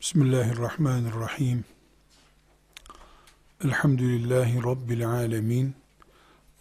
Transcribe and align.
Bismillahirrahmanirrahim. 0.00 1.64
Elhamdülillahi 3.64 4.62
Rabbil 4.62 5.08
alemin. 5.08 5.66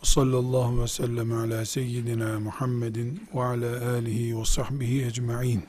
Ve 0.02 0.06
sallallahu 0.06 0.82
ve 0.82 0.88
sellem 0.88 1.32
ala 1.32 1.66
seyyidina 1.66 2.40
Muhammedin 2.40 3.28
ve 3.36 3.44
ala 3.44 3.92
alihi 3.92 4.40
ve 4.40 4.46
sahbihi 4.46 5.06
ecma'in. 5.06 5.66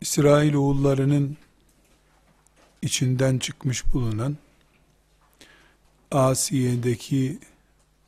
İsrail 0.00 0.54
oğullarının 0.54 1.36
içinden 2.82 3.38
çıkmış 3.38 3.94
bulunan 3.94 4.36
Asiye'deki 6.10 7.38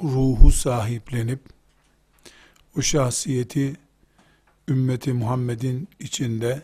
ruhu 0.03 0.53
sahiplenip 0.53 1.58
o 2.79 2.83
şahsiyeti 2.83 3.77
ümmeti 4.69 5.13
Muhammed'in 5.13 5.89
içinde 6.01 6.63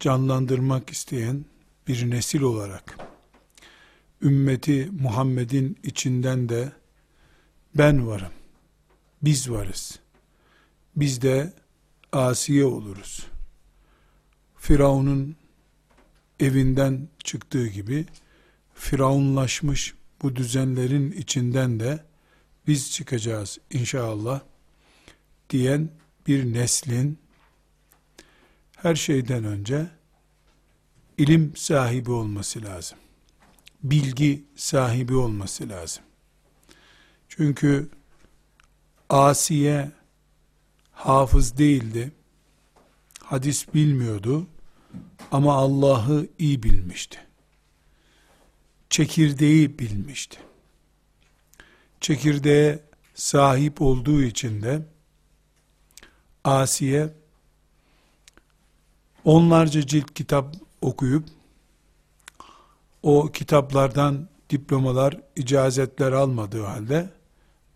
canlandırmak 0.00 0.90
isteyen 0.90 1.44
bir 1.88 2.10
nesil 2.10 2.40
olarak 2.40 2.98
ümmeti 4.22 4.88
Muhammed'in 5.00 5.78
içinden 5.82 6.48
de 6.48 6.72
ben 7.74 8.06
varım, 8.06 8.32
biz 9.22 9.50
varız, 9.50 9.98
biz 10.96 11.22
de 11.22 11.52
asiye 12.12 12.64
oluruz. 12.64 13.26
Firavun'un 14.56 15.36
evinden 16.40 17.08
çıktığı 17.24 17.66
gibi 17.66 18.06
firavunlaşmış 18.74 19.94
bu 20.22 20.36
düzenlerin 20.36 21.12
içinden 21.12 21.80
de 21.80 22.04
biz 22.66 22.92
çıkacağız 22.92 23.58
inşallah 23.70 24.40
diyen 25.50 25.90
bir 26.26 26.52
neslin 26.52 27.18
her 28.76 28.94
şeyden 28.94 29.44
önce 29.44 29.86
ilim 31.18 31.56
sahibi 31.56 32.10
olması 32.10 32.62
lazım. 32.62 32.98
Bilgi 33.82 34.44
sahibi 34.56 35.14
olması 35.14 35.68
lazım. 35.68 36.04
Çünkü 37.28 37.88
Asiye 39.08 39.90
hafız 40.92 41.58
değildi. 41.58 42.12
Hadis 43.22 43.74
bilmiyordu 43.74 44.46
ama 45.32 45.54
Allah'ı 45.54 46.26
iyi 46.38 46.62
bilmişti. 46.62 47.18
Çekirdeği 48.90 49.78
bilmişti. 49.78 50.38
Çekirdeğe 52.00 52.82
sahip 53.14 53.82
olduğu 53.82 54.22
için 54.22 54.62
de 54.62 54.82
Asiye 56.44 57.12
onlarca 59.24 59.86
cilt 59.86 60.14
kitap 60.14 60.56
okuyup 60.80 61.28
o 63.02 63.32
kitaplardan 63.32 64.28
diplomalar, 64.50 65.20
icazetler 65.36 66.12
almadığı 66.12 66.62
halde 66.62 67.10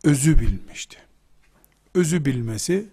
özü 0.04 0.40
bilmişti. 0.40 0.98
Özü 1.94 2.24
bilmesi 2.24 2.88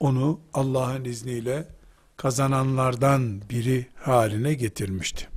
onu 0.00 0.40
Allah'ın 0.54 1.04
izniyle 1.04 1.68
kazananlardan 2.16 3.42
biri 3.50 3.86
haline 3.96 4.54
getirmişti. 4.54 5.28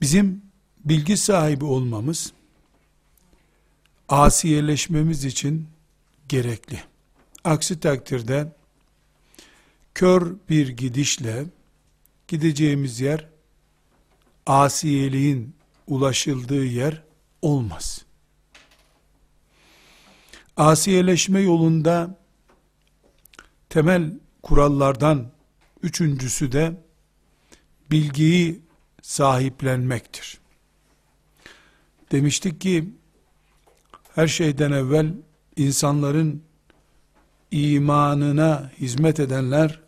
Bizim 0.00 0.42
bilgi 0.84 1.16
sahibi 1.16 1.64
olmamız 1.64 2.32
asiyeleşmemiz 4.08 5.24
için 5.24 5.68
gerekli. 6.28 6.95
Aksi 7.46 7.80
takdirde 7.80 8.52
kör 9.94 10.34
bir 10.48 10.68
gidişle 10.68 11.44
gideceğimiz 12.28 13.00
yer 13.00 13.28
asiyeliğin 14.46 15.54
ulaşıldığı 15.86 16.64
yer 16.64 17.02
olmaz. 17.42 18.04
Asiyeleşme 20.56 21.40
yolunda 21.40 22.18
temel 23.68 24.18
kurallardan 24.42 25.30
üçüncüsü 25.82 26.52
de 26.52 26.80
bilgiyi 27.90 28.60
sahiplenmektir. 29.02 30.38
Demiştik 32.12 32.60
ki 32.60 32.90
her 34.14 34.28
şeyden 34.28 34.72
evvel 34.72 35.14
insanların 35.56 36.45
imanına 37.50 38.70
hizmet 38.78 39.20
edenler 39.20 39.80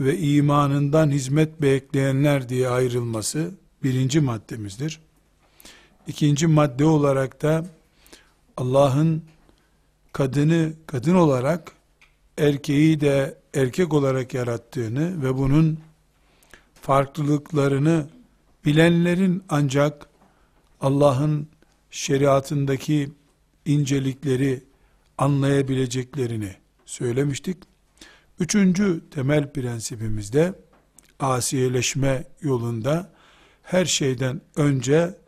ve 0.00 0.18
imanından 0.18 1.10
hizmet 1.10 1.62
bekleyenler 1.62 2.48
diye 2.48 2.68
ayrılması 2.68 3.50
birinci 3.82 4.20
maddemizdir. 4.20 5.00
İkinci 6.06 6.46
madde 6.46 6.84
olarak 6.84 7.42
da 7.42 7.66
Allah'ın 8.56 9.22
kadını 10.12 10.72
kadın 10.86 11.14
olarak 11.14 11.72
erkeği 12.38 13.00
de 13.00 13.38
erkek 13.54 13.94
olarak 13.94 14.34
yarattığını 14.34 15.22
ve 15.22 15.36
bunun 15.36 15.78
farklılıklarını 16.82 18.06
bilenlerin 18.64 19.42
ancak 19.48 20.08
Allah'ın 20.80 21.48
şeriatındaki 21.90 23.12
incelikleri 23.64 24.62
anlayabileceklerini 25.18 26.56
söylemiştik. 26.86 27.56
Üçüncü 28.40 29.02
temel 29.10 29.52
prensibimiz 29.52 30.32
de 30.32 30.54
asiyeleşme 31.20 32.24
yolunda 32.40 33.12
her 33.62 33.84
şeyden 33.84 34.40
önce 34.56 35.18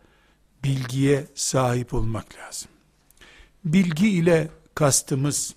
bilgiye 0.65 1.27
sahip 1.35 1.95
olmak 1.95 2.27
lazım. 2.39 2.69
Bilgi 3.65 4.09
ile 4.11 4.49
kastımız 4.75 5.55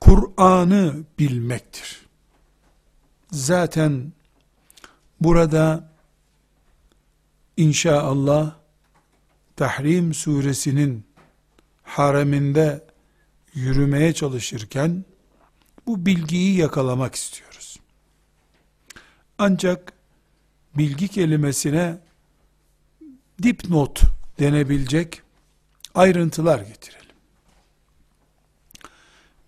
Kur'an'ı 0.00 1.04
bilmektir. 1.18 2.06
Zaten 3.30 4.12
burada 5.20 5.92
inşallah 7.56 8.56
Tahrim 9.56 10.14
suresinin 10.14 11.04
hareminde 11.82 12.84
yürümeye 13.54 14.12
çalışırken 14.12 15.04
bu 15.86 16.06
bilgiyi 16.06 16.56
yakalamak 16.56 17.14
istiyoruz. 17.14 17.76
Ancak 19.38 19.92
bilgi 20.74 21.08
kelimesine 21.08 21.98
dipnot 23.42 24.02
denebilecek 24.38 25.22
ayrıntılar 25.94 26.58
getirelim. 26.58 27.02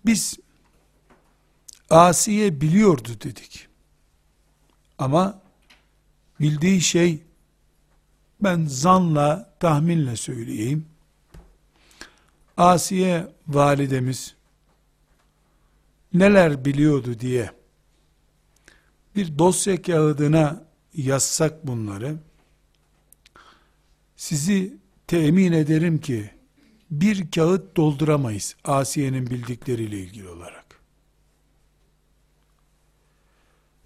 Biz 0.05 0.39
Asiye 1.89 2.61
biliyordu 2.61 3.09
dedik. 3.23 3.67
Ama 4.97 5.41
bildiği 6.39 6.81
şey 6.81 7.23
ben 8.41 8.65
zanla, 8.65 9.53
tahminle 9.59 10.15
söyleyeyim. 10.15 10.85
Asiye 12.57 13.27
validemiz 13.47 14.35
neler 16.13 16.65
biliyordu 16.65 17.19
diye 17.19 17.51
bir 19.15 19.39
dosya 19.39 19.81
kağıdına 19.81 20.65
yazsak 20.93 21.67
bunları 21.67 22.17
sizi 24.15 24.77
temin 25.07 25.51
ederim 25.51 26.01
ki 26.01 26.31
bir 26.91 27.31
kağıt 27.31 27.75
dolduramayız 27.75 28.55
Asiye'nin 28.63 29.27
bildikleriyle 29.27 29.99
ilgili 29.99 30.29
olarak. 30.29 30.65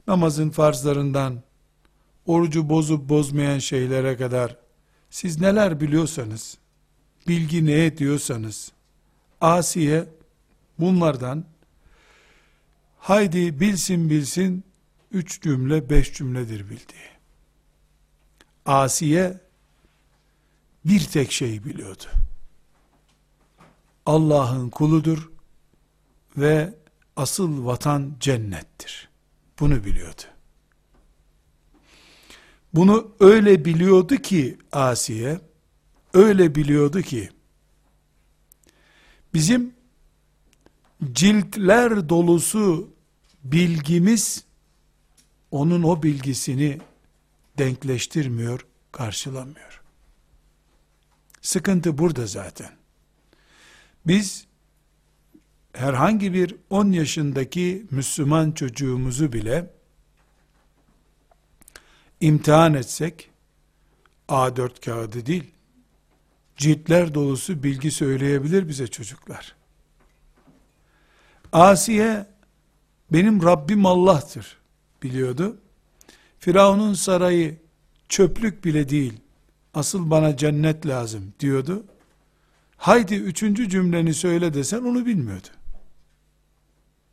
Namazın 0.07 0.50
farzlarından 0.50 1.44
orucu 2.25 2.69
bozup 2.69 3.10
bozmayan 3.10 3.60
şeylere 3.60 4.18
kadar 4.18 4.57
siz 5.10 5.42
neler 5.42 5.81
biliyorsanız, 5.81 6.57
bilgi 7.30 7.66
ne 7.66 7.86
ediyorsanız, 7.86 8.72
Asiye 9.42 10.06
bunlardan 10.80 11.46
haydi 12.98 13.60
bilsin 13.60 14.10
bilsin 14.10 14.64
üç 15.12 15.42
cümle 15.42 15.90
beş 15.90 16.14
cümledir 16.14 16.70
bildiği. 16.70 17.10
Asiye 18.66 19.38
bir 20.86 21.00
tek 21.00 21.31
şey 21.31 21.64
biliyordu. 21.64 22.04
Allah'ın 24.06 24.70
kuludur 24.70 25.32
ve 26.38 26.74
asıl 27.16 27.66
vatan 27.66 28.16
cennettir. 28.20 29.10
Bunu 29.60 29.84
biliyordu. 29.84 30.22
Bunu 32.74 33.12
öyle 33.20 33.66
biliyordu 33.66 34.16
ki 34.16 34.58
Asiye, 34.72 35.40
öyle 36.14 36.56
biliyordu 36.56 37.02
ki, 37.02 37.30
Bizim 39.34 39.74
ciltler 41.12 42.10
dolusu 42.10 42.94
bilgimiz 43.44 44.44
onun 45.52 45.84
o 45.84 46.04
bilgisini 46.04 46.78
denkleştirmiyor, 47.58 48.66
karşılamıyor. 48.92 49.82
Sıkıntı 51.42 51.98
burada 51.98 52.28
zaten. 52.28 52.72
Biz 54.08 54.48
herhangi 55.74 56.34
bir 56.34 56.56
10 56.70 56.92
yaşındaki 56.92 57.86
Müslüman 57.92 58.52
çocuğumuzu 58.52 59.34
bile 59.34 59.74
imtihan 62.22 62.74
etsek 62.74 63.30
A4 64.30 64.86
kağıdı 64.86 65.26
değil 65.26 65.52
ciltler 66.60 67.14
dolusu 67.14 67.64
bilgi 67.64 67.92
söyleyebilir 67.92 68.68
bize 68.68 68.88
çocuklar. 68.88 69.56
Asiye 71.52 72.26
benim 73.12 73.44
Rabbim 73.44 73.86
Allah'tır 73.86 74.58
biliyordu. 75.04 75.58
Firavun'un 76.40 76.94
sarayı 76.94 77.58
çöplük 78.10 78.66
bile 78.66 78.90
değil, 78.90 79.14
asıl 79.74 80.10
bana 80.10 80.38
cennet 80.38 80.88
lazım 80.88 81.34
diyordu. 81.40 81.84
Haydi 82.78 83.16
üçüncü 83.16 83.70
cümleni 83.70 84.14
söyle 84.14 84.54
desen 84.54 84.82
onu 84.82 85.06
bilmiyordu. 85.06 85.48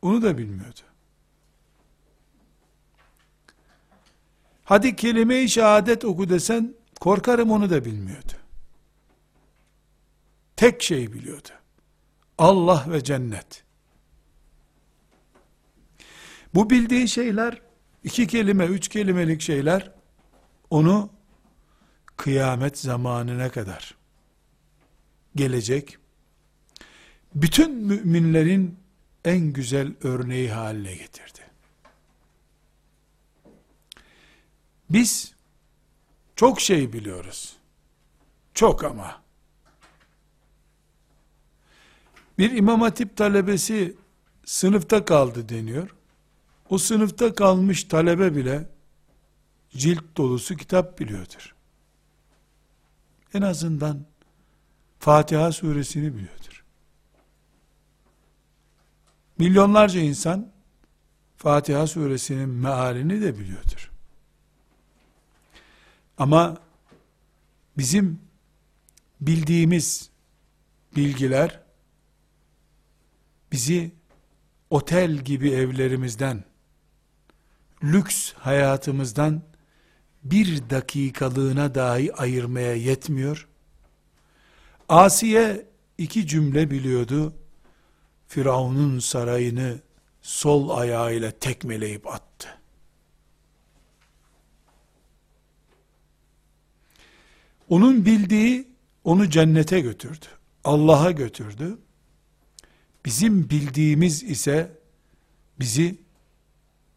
Onu 0.01 0.21
da 0.21 0.37
bilmiyordu. 0.37 0.79
Hadi 4.63 4.95
kelime-i 4.95 5.49
şehadet 5.49 6.05
oku 6.05 6.29
desen 6.29 6.73
korkarım 6.99 7.51
onu 7.51 7.69
da 7.69 7.85
bilmiyordu. 7.85 8.33
Tek 10.57 10.83
şey 10.83 11.13
biliyordu. 11.13 11.49
Allah 12.37 12.85
ve 12.89 13.03
cennet. 13.03 13.63
Bu 16.55 16.69
bildiği 16.69 17.07
şeyler, 17.07 17.61
iki 18.03 18.27
kelime, 18.27 18.65
üç 18.65 18.87
kelimelik 18.87 19.41
şeyler, 19.41 19.91
onu 20.69 21.09
kıyamet 22.17 22.77
zamanına 22.77 23.49
kadar 23.49 23.95
gelecek, 25.35 25.97
bütün 27.35 27.71
müminlerin 27.75 28.79
en 29.25 29.39
güzel 29.39 29.93
örneği 30.03 30.51
haline 30.51 30.95
getirdi. 30.95 31.39
Biz 34.89 35.33
çok 36.35 36.61
şey 36.61 36.93
biliyoruz. 36.93 37.57
Çok 38.53 38.83
ama. 38.83 39.26
Bir 42.37 42.51
imam 42.51 42.81
hatip 42.81 43.17
talebesi 43.17 43.95
sınıfta 44.45 45.05
kaldı 45.05 45.49
deniyor. 45.49 45.95
O 46.69 46.77
sınıfta 46.77 47.33
kalmış 47.35 47.83
talebe 47.83 48.35
bile 48.35 48.69
cilt 49.69 50.17
dolusu 50.17 50.55
kitap 50.55 50.99
biliyordur. 50.99 51.55
En 53.33 53.41
azından 53.41 54.05
Fatiha 54.99 55.51
suresini 55.51 56.15
biliyordur. 56.15 56.63
Milyonlarca 59.37 59.99
insan 59.99 60.51
Fatiha 61.37 61.87
suresinin 61.87 62.49
mealini 62.49 63.21
de 63.21 63.39
biliyordur. 63.39 63.91
Ama 66.17 66.57
bizim 67.77 68.19
bildiğimiz 69.21 70.09
bilgiler 70.95 71.66
bizi 73.51 73.91
otel 74.69 75.17
gibi 75.17 75.51
evlerimizden, 75.51 76.43
lüks 77.83 78.33
hayatımızdan 78.33 79.41
bir 80.23 80.69
dakikalığına 80.69 81.75
dahi 81.75 82.13
ayırmaya 82.13 82.75
yetmiyor. 82.75 83.47
Asiye 84.89 85.65
iki 85.97 86.27
cümle 86.27 86.71
biliyordu. 86.71 87.33
Firavun'un 88.27 88.99
sarayını 88.99 89.79
sol 90.21 90.69
ayağıyla 90.69 91.31
tekmeleyip 91.31 92.07
attı. 92.07 92.47
Onun 97.69 98.05
bildiği 98.05 98.67
onu 99.03 99.29
cennete 99.29 99.79
götürdü. 99.79 100.25
Allah'a 100.63 101.11
götürdü. 101.11 101.77
Bizim 103.07 103.49
bildiğimiz 103.49 104.23
ise 104.23 104.71
bizi 105.59 105.97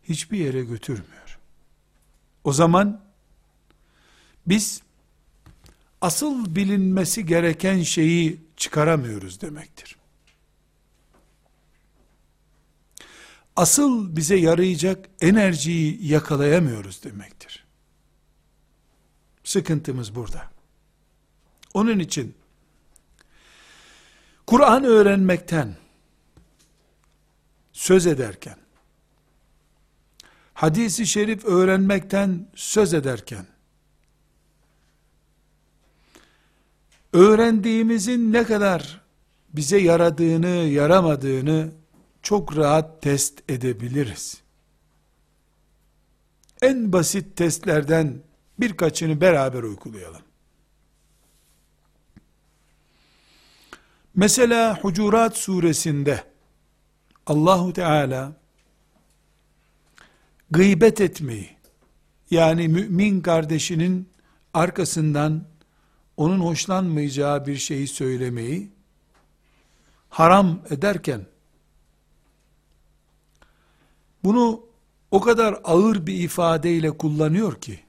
hiçbir 0.02 0.38
yere 0.38 0.64
götürmüyor. 0.64 1.38
O 2.44 2.52
zaman 2.52 3.04
biz 4.46 4.82
asıl 6.00 6.56
bilinmesi 6.56 7.26
gereken 7.26 7.82
şeyi 7.82 8.40
çıkaramıyoruz 8.56 9.40
demektir. 9.40 9.96
Asıl 13.56 14.16
bize 14.16 14.36
yarayacak 14.36 15.08
enerjiyi 15.20 16.06
yakalayamıyoruz 16.06 17.04
demektir. 17.04 17.64
Sıkıntımız 19.44 20.14
burada. 20.14 20.50
Onun 21.74 21.98
için 21.98 22.34
Kur'an 24.46 24.84
öğrenmekten 24.84 25.76
söz 27.80 28.06
ederken, 28.06 28.56
hadisi 30.54 31.06
şerif 31.06 31.44
öğrenmekten 31.44 32.48
söz 32.54 32.94
ederken, 32.94 33.46
öğrendiğimizin 37.12 38.32
ne 38.32 38.44
kadar 38.44 39.00
bize 39.52 39.78
yaradığını, 39.78 40.48
yaramadığını 40.48 41.72
çok 42.22 42.56
rahat 42.56 43.02
test 43.02 43.50
edebiliriz. 43.50 44.40
En 46.62 46.92
basit 46.92 47.36
testlerden 47.36 48.22
birkaçını 48.58 49.20
beraber 49.20 49.62
uygulayalım. 49.62 50.22
Mesela 54.14 54.78
Hucurat 54.78 55.36
suresinde 55.36 56.29
Allahu 57.30 57.72
Teala 57.72 58.32
gıybet 60.50 61.00
etmeyi 61.00 61.50
yani 62.30 62.68
mümin 62.68 63.20
kardeşinin 63.20 64.08
arkasından 64.54 65.44
onun 66.16 66.40
hoşlanmayacağı 66.40 67.46
bir 67.46 67.56
şeyi 67.56 67.88
söylemeyi 67.88 68.70
haram 70.08 70.62
ederken 70.70 71.26
bunu 74.24 74.62
o 75.10 75.20
kadar 75.20 75.60
ağır 75.64 76.06
bir 76.06 76.14
ifadeyle 76.14 76.90
kullanıyor 76.90 77.60
ki 77.60 77.80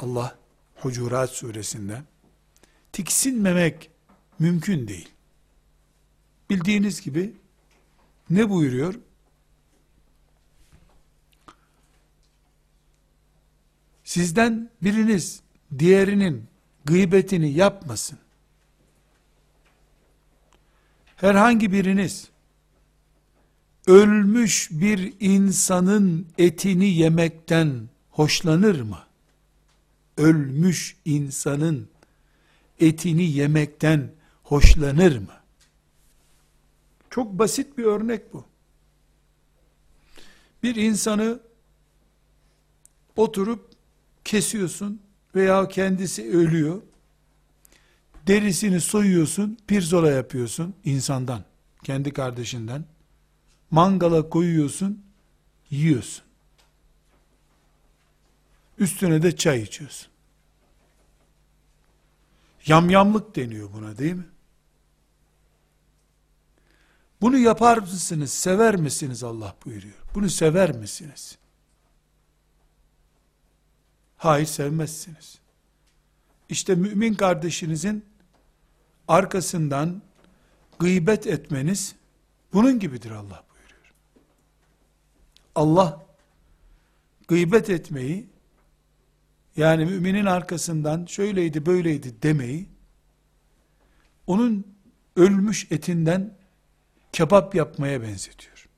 Allah 0.00 0.38
Hucurat 0.76 1.30
suresinde 1.30 2.02
tiksinmemek 2.92 3.90
mümkün 4.38 4.88
değil. 4.88 5.08
Bildiğiniz 6.50 7.00
gibi 7.00 7.41
ne 8.32 8.50
buyuruyor? 8.50 8.94
Sizden 14.04 14.70
biriniz 14.82 15.40
diğerinin 15.78 16.44
gıybetini 16.84 17.52
yapmasın. 17.52 18.18
Herhangi 21.16 21.72
biriniz 21.72 22.28
ölmüş 23.86 24.68
bir 24.70 25.12
insanın 25.20 26.26
etini 26.38 26.88
yemekten 26.88 27.88
hoşlanır 28.10 28.80
mı? 28.80 28.98
Ölmüş 30.16 30.96
insanın 31.04 31.88
etini 32.80 33.30
yemekten 33.30 34.10
hoşlanır 34.42 35.18
mı? 35.18 35.41
Çok 37.12 37.38
basit 37.38 37.78
bir 37.78 37.84
örnek 37.84 38.32
bu. 38.32 38.44
Bir 40.62 40.76
insanı 40.76 41.40
oturup 43.16 43.70
kesiyorsun 44.24 45.02
veya 45.34 45.68
kendisi 45.68 46.30
ölüyor. 46.36 46.82
Derisini 48.26 48.80
soyuyorsun, 48.80 49.58
pirzola 49.66 50.10
yapıyorsun 50.10 50.74
insandan, 50.84 51.44
kendi 51.84 52.12
kardeşinden. 52.12 52.84
Mangala 53.70 54.28
koyuyorsun, 54.28 55.04
yiyorsun. 55.70 56.24
Üstüne 58.78 59.22
de 59.22 59.36
çay 59.36 59.62
içiyorsun. 59.62 60.08
Yamyamlık 62.66 63.36
deniyor 63.36 63.72
buna 63.72 63.98
değil 63.98 64.14
mi? 64.14 64.31
Bunu 67.22 67.38
yapar 67.38 67.78
mısınız, 67.78 68.32
sever 68.32 68.76
misiniz 68.76 69.24
Allah 69.24 69.56
buyuruyor. 69.64 69.94
Bunu 70.14 70.30
sever 70.30 70.76
misiniz? 70.76 71.38
Hayır 74.16 74.46
sevmezsiniz. 74.46 75.38
İşte 76.48 76.74
mümin 76.74 77.14
kardeşinizin 77.14 78.04
arkasından 79.08 80.02
gıybet 80.78 81.26
etmeniz 81.26 81.94
bunun 82.52 82.78
gibidir 82.78 83.10
Allah 83.10 83.44
buyuruyor. 83.50 83.94
Allah 85.54 86.06
gıybet 87.28 87.70
etmeyi 87.70 88.26
yani 89.56 89.84
müminin 89.84 90.26
arkasından 90.26 91.06
şöyleydi 91.06 91.66
böyleydi 91.66 92.22
demeyi 92.22 92.68
onun 94.26 94.66
ölmüş 95.16 95.72
etinden 95.72 96.41
kebap 97.12 97.54
yapmaya 97.54 98.02
benzetiyor. 98.02 98.68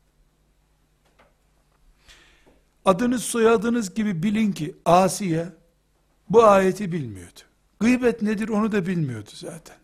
Adınız 2.85 3.25
soyadınız 3.25 3.95
gibi 3.95 4.23
bilin 4.23 4.53
ki 4.53 4.77
Asiye 4.85 5.49
bu 6.29 6.45
ayeti 6.45 6.93
bilmiyordu. 6.93 7.41
Gıybet 7.81 8.23
nedir 8.23 8.49
onu 8.49 8.73
da 8.73 8.87
bilmiyordu 8.87 9.31
zaten. 9.35 9.77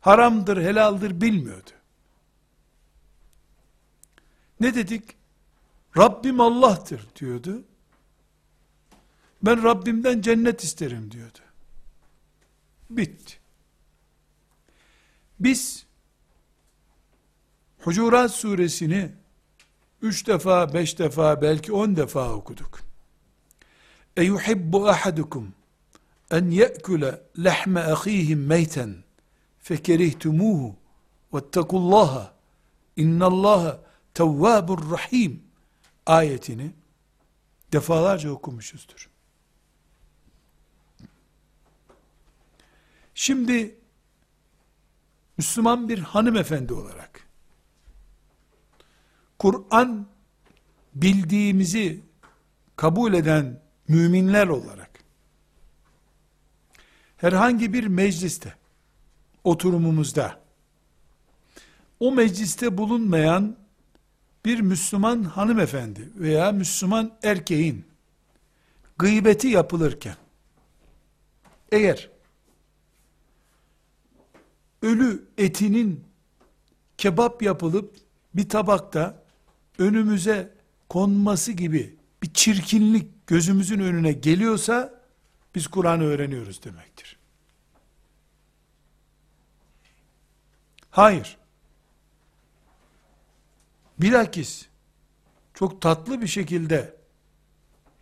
Haramdır, 0.00 0.56
helaldir 0.56 1.20
bilmiyordu. 1.20 1.70
Ne 4.60 4.74
dedik? 4.74 5.02
Rabbim 5.96 6.40
Allah'tır 6.40 7.06
diyordu. 7.16 7.62
Ben 9.42 9.62
Rabbimden 9.62 10.20
cennet 10.20 10.64
isterim 10.64 11.10
diyordu. 11.10 11.38
Bitti. 12.90 13.34
Biz 15.40 15.86
Hucurat 17.80 18.30
suresini 18.30 19.10
üç 20.02 20.26
defa, 20.26 20.74
beş 20.74 20.98
defa, 20.98 21.42
belki 21.42 21.72
on 21.72 21.96
defa 21.96 22.32
okuduk. 22.32 22.80
Eyuhibbu 24.16 24.88
ahadukum 24.88 25.54
en 26.30 26.50
ye'kule 26.50 27.22
lehme 27.44 27.80
ahihim 27.80 28.46
meyten 28.46 28.96
fekerihtumuhu 29.58 30.76
vettekullaha 31.34 32.34
innallaha 32.96 33.80
tevvabur 34.14 34.90
rahim 34.90 35.42
ayetini 36.06 36.72
defalarca 37.72 38.30
okumuşuzdur. 38.30 39.10
Şimdi 43.14 43.78
Müslüman 45.38 45.88
bir 45.88 45.98
hanımefendi 45.98 46.74
olarak 46.74 47.07
Kur'an 49.38 50.06
bildiğimizi 50.94 52.02
kabul 52.76 53.14
eden 53.14 53.60
müminler 53.88 54.48
olarak 54.48 54.90
herhangi 57.16 57.72
bir 57.72 57.86
mecliste 57.86 58.54
oturumumuzda 59.44 60.40
o 62.00 62.12
mecliste 62.12 62.78
bulunmayan 62.78 63.56
bir 64.44 64.60
Müslüman 64.60 65.22
hanımefendi 65.22 66.10
veya 66.14 66.52
Müslüman 66.52 67.18
erkeğin 67.22 67.84
gıybeti 68.98 69.48
yapılırken 69.48 70.16
eğer 71.72 72.10
ölü 74.82 75.28
etinin 75.38 76.04
kebap 76.98 77.42
yapılıp 77.42 77.96
bir 78.34 78.48
tabakta 78.48 79.27
önümüze 79.78 80.54
konması 80.88 81.52
gibi 81.52 81.96
bir 82.22 82.32
çirkinlik 82.32 83.26
gözümüzün 83.26 83.80
önüne 83.80 84.12
geliyorsa 84.12 85.02
biz 85.54 85.66
Kur'an'ı 85.66 86.04
öğreniyoruz 86.04 86.64
demektir. 86.64 87.16
Hayır. 90.90 91.36
Bilakis 93.98 94.66
çok 95.54 95.82
tatlı 95.82 96.20
bir 96.20 96.26
şekilde 96.26 96.96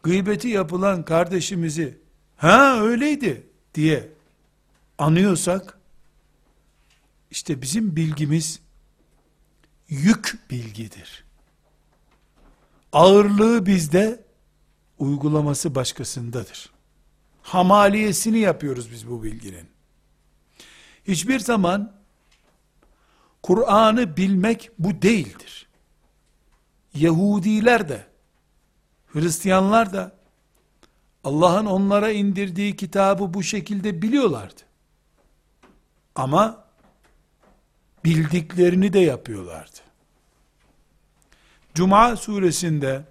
gıybeti 0.02 0.49
yapılan 0.49 1.04
kardeşimizi 1.04 1.99
ha 2.37 2.80
öyleydi 2.80 3.47
diye 3.75 4.09
anıyorsak 4.99 5.78
işte 7.30 7.62
bizim 7.62 7.97
bilgimiz 7.97 8.61
yük 9.88 10.50
bilgidir. 10.50 11.25
Ağırlığı 12.96 13.66
bizde, 13.66 14.24
uygulaması 14.98 15.74
başkasındadır. 15.74 16.70
Hamaliyesini 17.42 18.38
yapıyoruz 18.38 18.90
biz 18.90 19.10
bu 19.10 19.22
bilginin. 19.22 19.68
Hiçbir 21.04 21.38
zaman 21.38 21.92
Kur'an'ı 23.42 24.16
bilmek 24.16 24.70
bu 24.78 25.02
değildir. 25.02 25.68
Yahudiler 26.94 27.88
de, 27.88 28.06
Hristiyanlar 29.06 29.92
da 29.92 30.16
Allah'ın 31.24 31.66
onlara 31.66 32.10
indirdiği 32.10 32.76
kitabı 32.76 33.34
bu 33.34 33.42
şekilde 33.42 34.02
biliyorlardı. 34.02 34.62
Ama 36.14 36.64
bildiklerini 38.04 38.92
de 38.92 39.00
yapıyorlardı. 39.00 39.85
Cuma 41.76 42.16
suresinde 42.16 43.04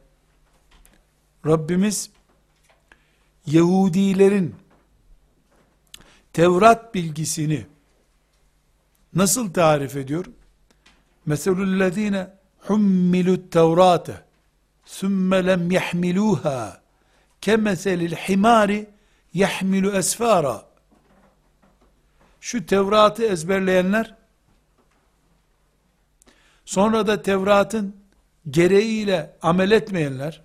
Rabbimiz 1.46 2.10
Yahudilerin 3.46 4.56
Tevrat 6.34 6.94
bilgisini 6.94 7.66
nasıl 9.14 9.54
tarif 9.54 9.96
ediyor? 9.96 10.26
Meselullezine 11.26 12.28
hummilut 12.60 13.52
tevrate 13.52 14.24
sümme 14.86 15.46
lem 15.46 15.72
yahmiluha 15.72 16.82
kemeselil 17.42 18.16
himari 18.16 18.90
yahmilu 19.34 19.92
esfara 19.92 20.66
şu 22.42 22.66
Tevrat'ı 22.66 23.24
ezberleyenler 23.24 24.16
sonra 26.66 27.08
da 27.08 27.22
Tevrat'ın 27.22 28.05
gereğiyle 28.50 29.38
amel 29.42 29.72
etmeyenler, 29.72 30.42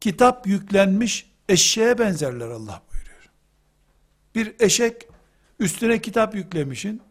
kitap 0.00 0.46
yüklenmiş 0.46 1.30
eşeğe 1.48 1.98
benzerler 1.98 2.48
Allah 2.48 2.82
buyuruyor. 2.92 3.30
Bir 4.34 4.54
eşek 4.60 5.08
üstüne 5.58 6.00
kitap 6.00 6.34
yüklemişin, 6.34 7.02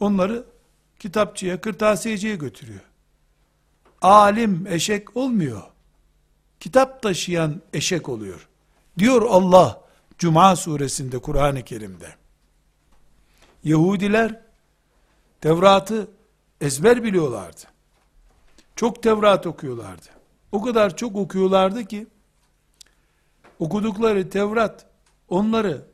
onları 0.00 0.44
kitapçıya, 0.98 1.60
kırtasiyeciye 1.60 2.36
götürüyor. 2.36 2.80
Alim 4.02 4.66
eşek 4.66 5.16
olmuyor. 5.16 5.62
Kitap 6.60 7.02
taşıyan 7.02 7.62
eşek 7.72 8.08
oluyor. 8.08 8.48
Diyor 8.98 9.22
Allah 9.22 9.84
Cuma 10.18 10.56
suresinde 10.56 11.18
Kur'an-ı 11.18 11.62
Kerim'de. 11.62 12.14
Yahudiler 13.64 14.40
Tevrat'ı 15.40 16.10
ezber 16.60 17.04
biliyorlardı. 17.04 17.69
Çok 18.80 19.02
Tevrat 19.02 19.46
okuyorlardı. 19.46 20.06
O 20.52 20.62
kadar 20.62 20.96
çok 20.96 21.16
okuyorlardı 21.16 21.84
ki 21.84 22.06
okudukları 23.58 24.30
Tevrat 24.30 24.86
onları 25.28 25.86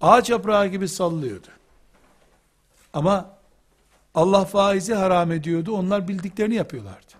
ağaç 0.00 0.30
yaprağı 0.30 0.66
gibi 0.66 0.88
sallıyordu. 0.88 1.46
Ama 2.92 3.38
Allah 4.14 4.44
faizi 4.44 4.94
haram 4.94 5.32
ediyordu. 5.32 5.72
Onlar 5.72 6.08
bildiklerini 6.08 6.54
yapıyorlardı. 6.54 7.12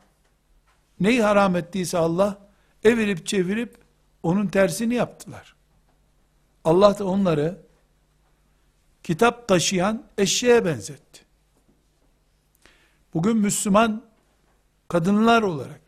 Neyi 1.00 1.22
haram 1.22 1.56
ettiyse 1.56 1.98
Allah 1.98 2.38
evirip 2.84 3.26
çevirip 3.26 3.78
onun 4.22 4.46
tersini 4.46 4.94
yaptılar. 4.94 5.54
Allah 6.64 6.98
da 6.98 7.04
onları 7.04 7.62
kitap 9.02 9.48
taşıyan 9.48 10.04
eşeğe 10.18 10.64
benzetti. 10.64 11.20
Bugün 13.14 13.36
Müslüman 13.36 14.11
kadınlar 14.92 15.42
olarak, 15.42 15.80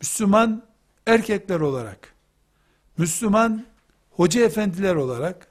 Müslüman 0.00 0.66
erkekler 1.06 1.60
olarak, 1.60 2.14
Müslüman 2.98 3.66
hoca 4.10 4.40
efendiler 4.40 4.94
olarak, 4.94 5.48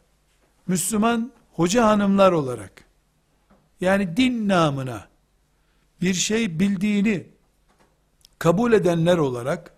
Müslüman 0.67 1.31
hoca 1.53 1.87
hanımlar 1.87 2.31
olarak, 2.31 2.83
yani 3.81 4.17
din 4.17 4.49
namına 4.49 5.07
bir 6.01 6.13
şey 6.13 6.59
bildiğini 6.59 7.27
kabul 8.39 8.73
edenler 8.73 9.17
olarak, 9.17 9.73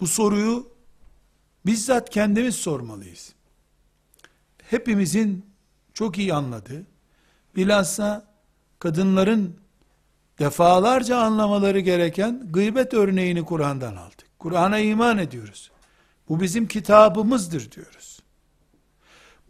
bu 0.00 0.06
soruyu 0.06 0.72
bizzat 1.66 2.10
kendimiz 2.10 2.54
sormalıyız. 2.54 3.32
Hepimizin 4.62 5.46
çok 5.94 6.18
iyi 6.18 6.34
anladığı, 6.34 6.86
bilhassa 7.56 8.34
kadınların 8.78 9.67
defalarca 10.38 11.16
anlamaları 11.18 11.80
gereken 11.80 12.42
gıybet 12.50 12.94
örneğini 12.94 13.44
Kur'an'dan 13.44 13.96
aldık. 13.96 14.38
Kur'an'a 14.38 14.78
iman 14.78 15.18
ediyoruz. 15.18 15.70
Bu 16.28 16.40
bizim 16.40 16.68
kitabımızdır 16.68 17.70
diyoruz. 17.70 18.22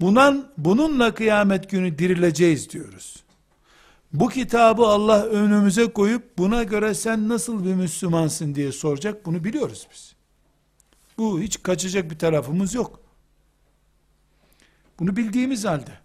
Bunun, 0.00 0.48
bununla 0.58 1.14
kıyamet 1.14 1.70
günü 1.70 1.98
dirileceğiz 1.98 2.70
diyoruz. 2.70 3.22
Bu 4.12 4.28
kitabı 4.28 4.86
Allah 4.86 5.24
önümüze 5.24 5.92
koyup 5.92 6.38
buna 6.38 6.62
göre 6.62 6.94
sen 6.94 7.28
nasıl 7.28 7.64
bir 7.64 7.74
Müslümansın 7.74 8.54
diye 8.54 8.72
soracak 8.72 9.26
bunu 9.26 9.44
biliyoruz 9.44 9.88
biz. 9.92 10.14
Bu 11.18 11.40
hiç 11.40 11.62
kaçacak 11.62 12.10
bir 12.10 12.18
tarafımız 12.18 12.74
yok. 12.74 13.00
Bunu 14.98 15.16
bildiğimiz 15.16 15.64
halde 15.64 15.98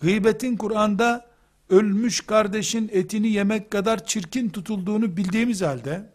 gıybetin 0.00 0.56
Kur'an'da 0.56 1.26
ölmüş 1.70 2.20
kardeşin 2.20 2.90
etini 2.92 3.28
yemek 3.28 3.70
kadar 3.70 4.06
çirkin 4.06 4.48
tutulduğunu 4.48 5.16
bildiğimiz 5.16 5.62
halde 5.62 6.10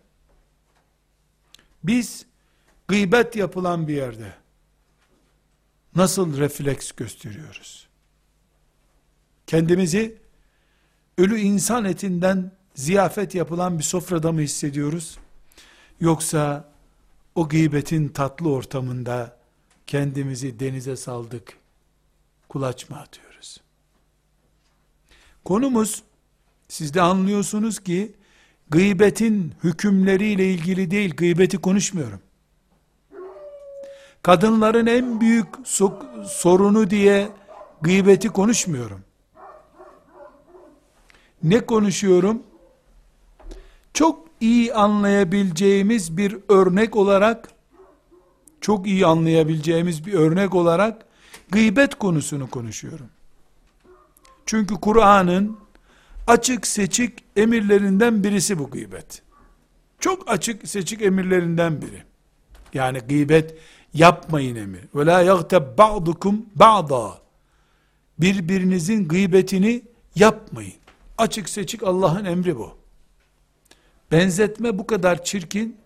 biz 1.84 2.26
gıybet 2.88 3.36
yapılan 3.36 3.88
bir 3.88 3.96
yerde 3.96 4.34
nasıl 5.96 6.38
refleks 6.38 6.92
gösteriyoruz? 6.92 7.88
Kendimizi 9.48 10.18
ölü 11.18 11.40
insan 11.40 11.86
etinden 11.86 12.52
ziyafet 12.76 13.36
yapılan 13.36 13.80
bir 13.80 13.84
sofrada 13.84 14.32
mı 14.32 14.42
hissediyoruz? 14.42 15.18
Yoksa 16.00 16.70
o 17.36 17.50
gıybetin 17.50 18.08
tatlı 18.08 18.52
ortamında 18.52 19.38
kendimizi 19.88 20.60
denize 20.60 20.96
saldık, 20.96 21.58
kulaç 22.50 22.90
mı 22.90 23.00
atıyoruz? 23.00 23.23
Konumuz, 25.46 26.04
siz 26.68 26.94
de 26.94 27.02
anlıyorsunuz 27.02 27.80
ki, 27.80 28.12
gıybetin 28.70 29.54
hükümleriyle 29.64 30.46
ilgili 30.54 30.92
değil, 30.92 31.16
gıybeti 31.16 31.58
konuşmuyorum. 31.58 32.20
Kadınların 34.24 34.86
en 34.86 35.22
büyük 35.22 35.48
sorunu 36.26 36.90
diye 36.90 37.30
gıybeti 37.82 38.30
konuşmuyorum. 38.30 39.02
Ne 41.44 41.66
konuşuyorum? 41.66 42.44
Çok 43.94 44.28
iyi 44.40 44.74
anlayabileceğimiz 44.74 46.18
bir 46.18 46.38
örnek 46.50 46.96
olarak 46.96 47.50
çok 48.62 48.88
iyi 48.88 49.06
anlayabileceğimiz 49.06 50.06
bir 50.06 50.14
örnek 50.14 50.56
olarak 50.56 51.06
gıybet 51.52 51.96
konusunu 51.96 52.50
konuşuyorum. 52.50 53.10
Çünkü 54.46 54.76
Kur'an'ın 54.76 55.58
açık 56.28 56.68
seçik 56.68 57.24
emirlerinden 57.36 58.24
birisi 58.24 58.60
bu 58.60 58.70
gıybet. 58.70 59.22
Çok 60.00 60.32
açık 60.32 60.68
seçik 60.68 61.02
emirlerinden 61.02 61.82
biri. 61.82 62.04
Yani 62.74 63.00
gıybet 63.00 63.56
yapmayın 63.94 64.56
emir. 64.56 64.82
Ve 64.96 65.06
la 65.06 65.22
yagteb 65.22 65.78
ba'dukum 65.78 66.46
ba'da. 66.56 67.22
Birbirinizin 68.20 69.08
gıybetini 69.08 69.82
yapmayın. 70.16 70.74
Açık 71.18 71.50
seçik 71.50 71.84
Allah'ın 71.84 72.26
emri 72.26 72.58
bu. 72.58 72.78
Benzetme 74.12 74.78
bu 74.78 74.88
kadar 74.88 75.24
çirkin, 75.24 75.78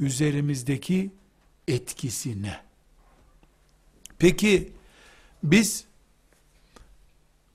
üzerimizdeki 0.00 1.10
etkisi 1.68 2.42
ne? 2.42 2.60
Peki, 4.18 4.72
biz 5.42 5.84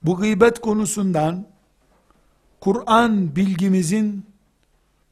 bu 0.04 0.16
gıybet 0.16 0.60
konusundan 0.60 1.46
Kur'an 2.60 3.36
bilgimizin 3.36 4.26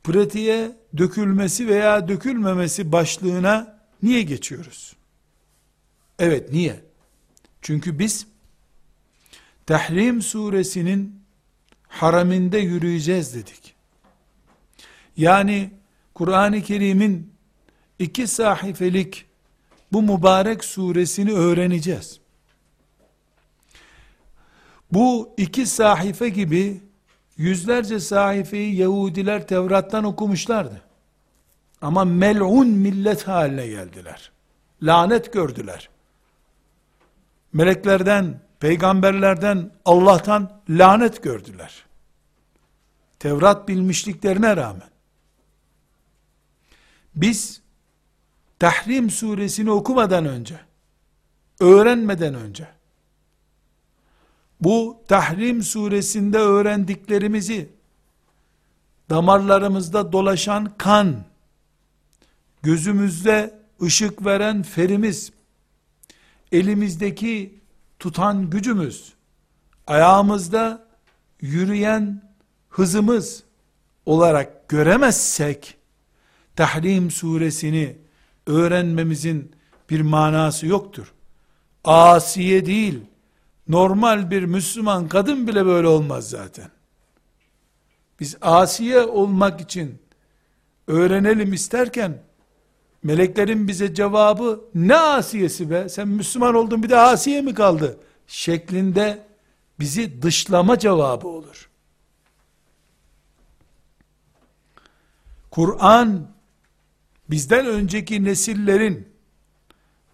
pratiğe 0.05 0.77
dökülmesi 0.97 1.69
veya 1.69 2.09
dökülmemesi 2.09 2.93
başlığına 2.93 3.79
niye 4.03 4.23
geçiyoruz? 4.23 4.97
Evet 6.19 6.53
niye? 6.53 6.81
Çünkü 7.62 7.99
biz 7.99 8.27
Tahrim 9.67 10.23
suresinin 10.23 11.23
haraminde 11.88 12.59
yürüyeceğiz 12.59 13.35
dedik. 13.35 13.75
Yani 15.17 15.71
Kur'an-ı 16.14 16.62
Kerim'in 16.62 17.33
iki 17.99 18.27
sahifelik 18.27 19.27
bu 19.93 20.03
mübarek 20.03 20.64
suresini 20.64 21.33
öğreneceğiz. 21.33 22.22
Bu 24.93 25.35
iki 25.37 25.67
sahife 25.67 26.29
gibi 26.29 26.81
yüzlerce 27.37 28.01
sahifeyi 28.01 28.77
Yahudiler 28.77 29.47
Tevrat'tan 29.47 30.05
okumuşlardı. 30.05 30.83
Ama 31.83 32.05
mel'un 32.05 32.69
millet 32.69 33.29
haline 33.29 33.67
geldiler. 33.67 34.33
Lanet 34.83 35.33
gördüler. 35.33 35.89
Meleklerden, 37.53 38.41
peygamberlerden, 38.61 39.71
Allah'tan 39.85 40.63
lanet 40.69 41.23
gördüler. 41.23 41.85
Tevrat 43.19 43.69
bilmişliklerine 43.69 44.57
rağmen. 44.57 44.91
Biz 47.15 47.63
Tahrim 48.59 49.11
suresini 49.11 49.71
okumadan 49.71 50.27
önce, 50.27 50.61
öğrenmeden 51.61 52.35
önce, 52.35 52.69
bu 54.64 55.03
Tahrim 55.09 55.62
suresinde 55.62 56.38
öğrendiklerimizi, 56.38 57.68
damarlarımızda 59.11 60.12
dolaşan 60.12 60.72
kan, 60.79 61.25
gözümüzde 62.62 63.62
ışık 63.83 64.25
veren 64.25 64.62
ferimiz, 64.62 65.33
elimizdeki 66.53 67.61
tutan 67.98 68.51
gücümüz, 68.51 69.12
ayağımızda 69.87 70.87
yürüyen 71.40 72.22
hızımız 72.68 73.42
olarak 74.07 74.68
göremezsek, 74.68 75.77
Tahrim 76.57 77.11
suresini 77.11 77.96
öğrenmemizin 78.46 79.53
bir 79.90 80.01
manası 80.01 80.66
yoktur. 80.66 81.12
Asiye 81.85 82.66
değil, 82.66 83.01
normal 83.73 84.31
bir 84.31 84.43
Müslüman 84.43 85.09
kadın 85.09 85.47
bile 85.47 85.67
böyle 85.67 85.87
olmaz 85.87 86.31
zaten. 86.31 86.71
Biz 88.21 88.37
asiye 88.41 89.01
olmak 89.01 89.61
için 89.61 90.03
öğrenelim 90.87 91.53
isterken, 91.53 92.23
meleklerin 93.03 93.69
bize 93.69 93.95
cevabı, 93.95 94.65
ne 94.75 94.97
asiyesi 94.97 95.71
be, 95.71 95.89
sen 95.89 96.09
Müslüman 96.09 96.55
oldun 96.55 96.83
bir 96.83 96.91
de 96.91 96.99
asiye 96.99 97.43
mi 97.43 97.55
kaldı? 97.55 98.01
Şeklinde 98.27 99.27
bizi 99.81 100.23
dışlama 100.23 100.79
cevabı 100.79 101.29
olur. 101.29 101.69
Kur'an 105.51 106.29
bizden 107.31 107.67
önceki 107.67 108.25
nesillerin 108.25 109.09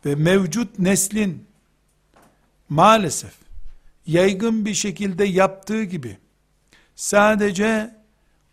ve 0.06 0.14
mevcut 0.14 0.78
neslin 0.78 1.46
maalesef 2.68 3.47
yaygın 4.08 4.64
bir 4.64 4.74
şekilde 4.74 5.24
yaptığı 5.24 5.84
gibi 5.84 6.18
sadece 6.96 7.96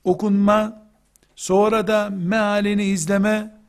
okunma 0.03 0.87
sonra 1.35 1.87
da 1.87 2.09
mealini 2.09 2.83
izleme 2.83 3.61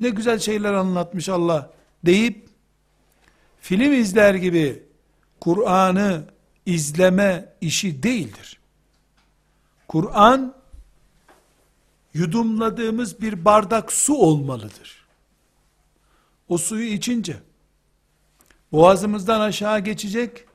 ne 0.00 0.08
güzel 0.08 0.38
şeyler 0.38 0.72
anlatmış 0.72 1.28
Allah 1.28 1.70
deyip 2.04 2.48
film 3.60 3.92
izler 3.92 4.34
gibi 4.34 4.82
Kur'an'ı 5.40 6.24
izleme 6.66 7.54
işi 7.60 8.02
değildir. 8.02 8.60
Kur'an 9.88 10.54
yudumladığımız 12.14 13.20
bir 13.20 13.44
bardak 13.44 13.92
su 13.92 14.14
olmalıdır. 14.14 15.06
O 16.48 16.58
suyu 16.58 16.86
içince 16.86 17.36
boğazımızdan 18.72 19.40
aşağı 19.40 19.80
geçecek, 19.80 20.46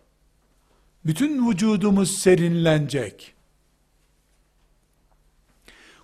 bütün 1.06 1.50
vücudumuz 1.50 2.18
serinlenecek. 2.18 3.34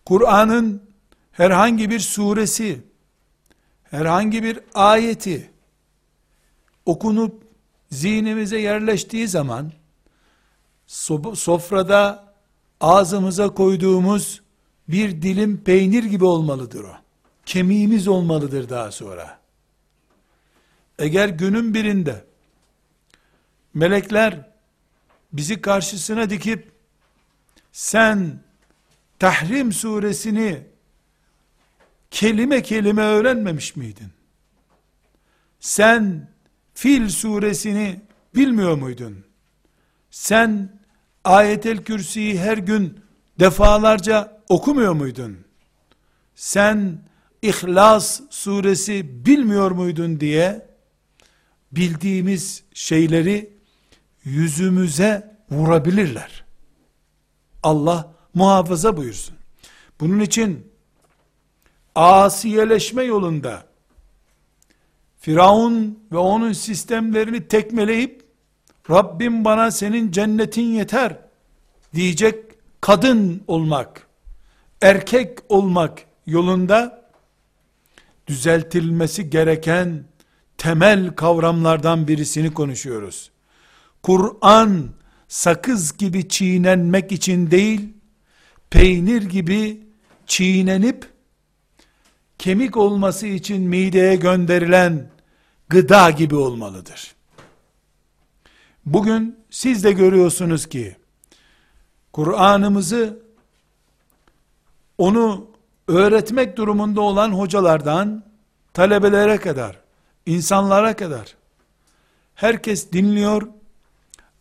Kur'an'ın 0.05 0.83
herhangi 1.31 1.89
bir 1.89 1.99
suresi, 1.99 2.81
herhangi 3.83 4.43
bir 4.43 4.59
ayeti 4.73 5.51
okunup 6.85 7.43
zihnimize 7.89 8.59
yerleştiği 8.59 9.27
zaman 9.27 9.71
sofrada 11.33 12.33
ağzımıza 12.81 13.49
koyduğumuz 13.49 14.41
bir 14.87 15.21
dilim 15.21 15.63
peynir 15.63 16.03
gibi 16.03 16.25
olmalıdır 16.25 16.83
o. 16.83 16.95
Kemiğimiz 17.45 18.07
olmalıdır 18.07 18.69
daha 18.69 18.91
sonra. 18.91 19.39
Eğer 20.99 21.29
günün 21.29 21.73
birinde 21.73 22.25
melekler 23.73 24.50
bizi 25.33 25.61
karşısına 25.61 26.29
dikip 26.29 26.71
sen 27.71 28.39
Tahrim 29.19 29.73
suresini 29.73 30.63
kelime 32.11 32.61
kelime 32.61 33.01
öğrenmemiş 33.01 33.75
miydin? 33.75 34.11
Sen 35.59 36.29
Fil 36.73 37.09
suresini 37.09 38.01
bilmiyor 38.35 38.77
muydun? 38.77 39.25
Sen 40.11 40.79
Ayetel 41.23 41.77
Kürsi'yi 41.83 42.39
her 42.39 42.57
gün 42.57 42.99
defalarca 43.39 44.41
okumuyor 44.49 44.93
muydun? 44.93 45.37
Sen 46.35 46.99
İhlas 47.41 48.21
suresi 48.29 49.25
bilmiyor 49.25 49.71
muydun 49.71 50.19
diye 50.19 50.67
bildiğimiz 51.71 52.63
şeyleri 52.73 53.50
yüzümüze 54.25 55.35
vurabilirler. 55.51 56.43
Allah 57.63 58.13
muhafaza 58.33 58.97
buyursun. 58.97 59.35
Bunun 59.99 60.19
için 60.19 60.71
asiyeleşme 61.95 63.03
yolunda 63.03 63.63
Firavun 65.19 65.99
ve 66.11 66.17
onun 66.17 66.53
sistemlerini 66.53 67.47
tekmeleyip 67.47 68.23
Rabbim 68.89 69.45
bana 69.45 69.71
senin 69.71 70.11
cennetin 70.11 70.65
yeter 70.65 71.17
diyecek 71.95 72.45
kadın 72.81 73.43
olmak, 73.47 74.07
erkek 74.81 75.39
olmak 75.49 76.05
yolunda 76.25 77.05
düzeltilmesi 78.27 79.29
gereken 79.29 80.03
temel 80.57 81.15
kavramlardan 81.15 82.07
birisini 82.07 82.53
konuşuyoruz. 82.53 83.31
Kur'an 84.03 84.89
sakız 85.27 85.97
gibi 85.97 86.29
çiğnenmek 86.29 87.11
için 87.11 87.51
değil, 87.51 87.93
peynir 88.69 89.21
gibi 89.21 89.87
çiğnenip 90.27 91.09
kemik 92.37 92.77
olması 92.77 93.27
için 93.27 93.61
mideye 93.61 94.15
gönderilen 94.15 95.09
gıda 95.69 96.09
gibi 96.09 96.35
olmalıdır. 96.35 97.15
Bugün 98.85 99.39
siz 99.49 99.83
de 99.83 99.91
görüyorsunuz 99.91 100.65
ki 100.65 100.95
Kur'an'ımızı 102.13 103.19
onu 104.97 105.47
öğretmek 105.87 106.57
durumunda 106.57 107.01
olan 107.01 107.31
hocalardan 107.31 108.23
talebelere 108.73 109.37
kadar, 109.37 109.79
insanlara 110.25 110.95
kadar 110.95 111.35
herkes 112.35 112.91
dinliyor. 112.91 113.47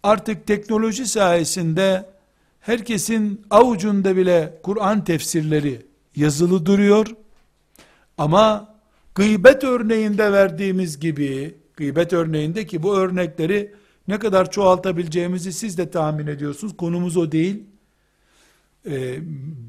Artık 0.02 0.46
teknoloji 0.46 1.06
sayesinde 1.06 2.06
herkesin 2.60 3.46
avucunda 3.50 4.16
bile 4.16 4.58
Kur'an 4.62 5.04
tefsirleri 5.04 5.86
yazılı 6.16 6.66
duruyor. 6.66 7.06
Ama 8.18 8.74
gıybet 9.14 9.64
örneğinde 9.64 10.32
verdiğimiz 10.32 11.00
gibi, 11.00 11.54
gıybet 11.76 12.12
örneğinde 12.12 12.66
ki 12.66 12.82
bu 12.82 12.96
örnekleri 12.96 13.74
ne 14.08 14.18
kadar 14.18 14.50
çoğaltabileceğimizi 14.50 15.52
siz 15.52 15.78
de 15.78 15.90
tahmin 15.90 16.26
ediyorsunuz. 16.26 16.76
Konumuz 16.76 17.16
o 17.16 17.32
değil. 17.32 17.62
Ee, 18.86 19.18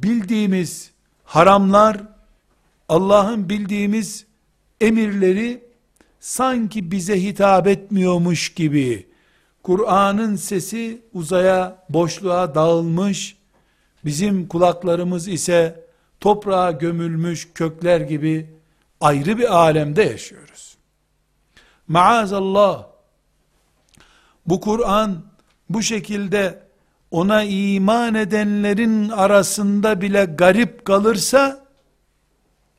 bildiğimiz 0.04 0.92
haramlar, 1.24 2.04
Allah'ın 2.90 3.50
bildiğimiz 3.50 4.26
emirleri 4.82 5.64
sanki 6.20 6.92
bize 6.92 7.24
hitap 7.24 7.68
etmiyormuş 7.68 8.54
gibi 8.54 9.11
Kur'an'ın 9.64 10.36
sesi 10.36 11.02
uzaya, 11.14 11.86
boşluğa 11.90 12.56
dağılmış, 12.56 13.38
bizim 14.06 14.48
kulaklarımız 14.48 15.28
ise 15.28 15.86
toprağa 16.20 16.72
gömülmüş 16.72 17.50
kökler 17.54 18.02
gibi 18.02 18.50
ayrı 19.02 19.38
bir 19.38 19.56
alemde 19.56 20.04
yaşıyoruz. 20.04 20.78
Maazallah, 21.88 22.88
bu 24.46 24.62
Kur'an 24.62 25.24
bu 25.70 25.82
şekilde 25.82 26.64
ona 27.12 27.44
iman 27.44 28.16
edenlerin 28.16 29.10
arasında 29.10 30.02
bile 30.02 30.26
garip 30.26 30.86
kalırsa, 30.86 31.66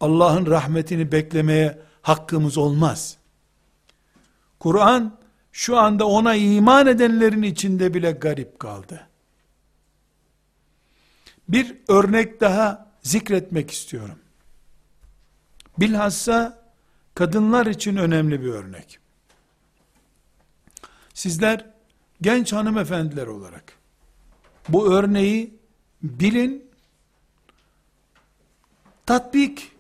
Allah'ın 0.00 0.46
rahmetini 0.46 1.12
beklemeye 1.12 1.78
hakkımız 2.02 2.58
olmaz. 2.58 3.16
Kur'an, 4.60 5.21
şu 5.52 5.78
anda 5.78 6.06
ona 6.06 6.34
iman 6.34 6.86
edenlerin 6.86 7.42
içinde 7.42 7.94
bile 7.94 8.10
garip 8.12 8.58
kaldı. 8.58 9.08
Bir 11.48 11.76
örnek 11.88 12.40
daha 12.40 12.92
zikretmek 13.02 13.70
istiyorum. 13.70 14.18
Bilhassa 15.78 16.62
kadınlar 17.14 17.66
için 17.66 17.96
önemli 17.96 18.42
bir 18.42 18.48
örnek. 18.48 18.98
Sizler 21.14 21.66
genç 22.20 22.52
hanımefendiler 22.52 23.26
olarak 23.26 23.72
bu 24.68 24.94
örneği 24.94 25.54
bilin, 26.02 26.70
tatbik 29.06 29.72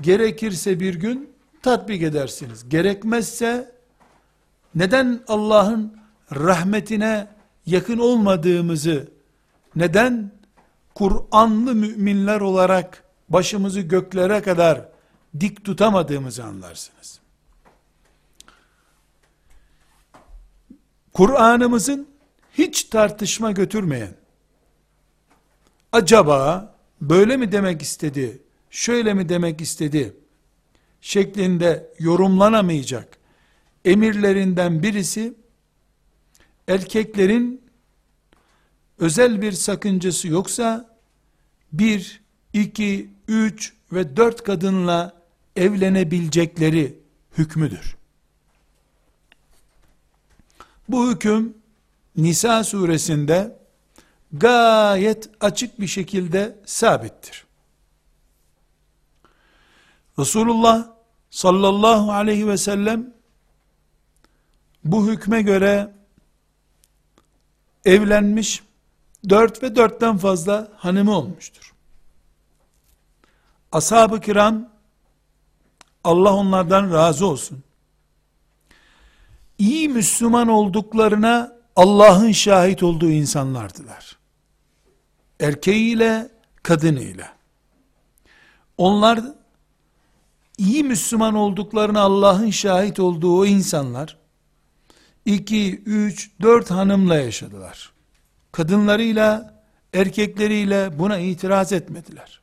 gerekirse 0.00 0.80
bir 0.80 0.94
gün 0.94 1.32
tatbik 1.62 2.02
edersiniz. 2.02 2.68
Gerekmezse 2.68 3.73
neden 4.74 5.20
Allah'ın 5.28 5.96
rahmetine 6.32 7.28
yakın 7.66 7.98
olmadığımızı, 7.98 9.08
neden 9.76 10.32
Kur'anlı 10.94 11.74
müminler 11.74 12.40
olarak 12.40 13.04
başımızı 13.28 13.80
göklere 13.80 14.42
kadar 14.42 14.88
dik 15.40 15.64
tutamadığımızı 15.64 16.44
anlarsınız. 16.44 17.20
Kur'an'ımızın 21.12 22.08
hiç 22.52 22.84
tartışma 22.84 23.52
götürmeyen, 23.52 24.14
acaba 25.92 26.74
böyle 27.00 27.36
mi 27.36 27.52
demek 27.52 27.82
istedi, 27.82 28.42
şöyle 28.70 29.14
mi 29.14 29.28
demek 29.28 29.60
istedi, 29.60 30.16
şeklinde 31.00 31.94
yorumlanamayacak 31.98 33.18
emirlerinden 33.84 34.82
birisi, 34.82 35.34
erkeklerin 36.68 37.62
özel 38.98 39.42
bir 39.42 39.52
sakıncası 39.52 40.28
yoksa, 40.28 40.98
bir, 41.72 42.22
iki, 42.52 43.10
üç 43.28 43.72
ve 43.92 44.16
dört 44.16 44.44
kadınla 44.44 45.22
evlenebilecekleri 45.56 46.98
hükmüdür. 47.38 47.96
Bu 50.88 51.10
hüküm 51.10 51.54
Nisa 52.16 52.64
suresinde 52.64 53.58
gayet 54.32 55.30
açık 55.40 55.80
bir 55.80 55.86
şekilde 55.86 56.56
sabittir. 56.66 57.44
Resulullah 60.18 60.88
sallallahu 61.30 62.12
aleyhi 62.12 62.48
ve 62.48 62.56
sellem 62.56 63.13
bu 64.84 65.08
hükme 65.08 65.42
göre 65.42 65.92
evlenmiş 67.84 68.62
dört 69.28 69.62
ve 69.62 69.76
dörtten 69.76 70.18
fazla 70.18 70.72
hanımı 70.76 71.16
olmuştur. 71.16 71.74
Ashab-ı 73.72 74.20
kiram 74.20 74.68
Allah 76.04 76.34
onlardan 76.34 76.92
razı 76.92 77.26
olsun. 77.26 77.62
İyi 79.58 79.88
Müslüman 79.88 80.48
olduklarına 80.48 81.56
Allah'ın 81.76 82.32
şahit 82.32 82.82
olduğu 82.82 83.10
insanlardılar. 83.10 84.18
Erkeğiyle, 85.40 86.30
kadınıyla. 86.62 87.32
Onlar 88.78 89.20
iyi 90.58 90.84
Müslüman 90.84 91.34
olduklarına 91.34 92.00
Allah'ın 92.00 92.50
şahit 92.50 93.00
olduğu 93.00 93.38
o 93.38 93.46
insanlar, 93.46 94.16
iki, 95.24 95.82
üç, 95.86 96.30
dört 96.42 96.70
hanımla 96.70 97.16
yaşadılar. 97.16 97.92
Kadınlarıyla, 98.52 99.54
erkekleriyle 99.94 100.98
buna 100.98 101.18
itiraz 101.18 101.72
etmediler. 101.72 102.40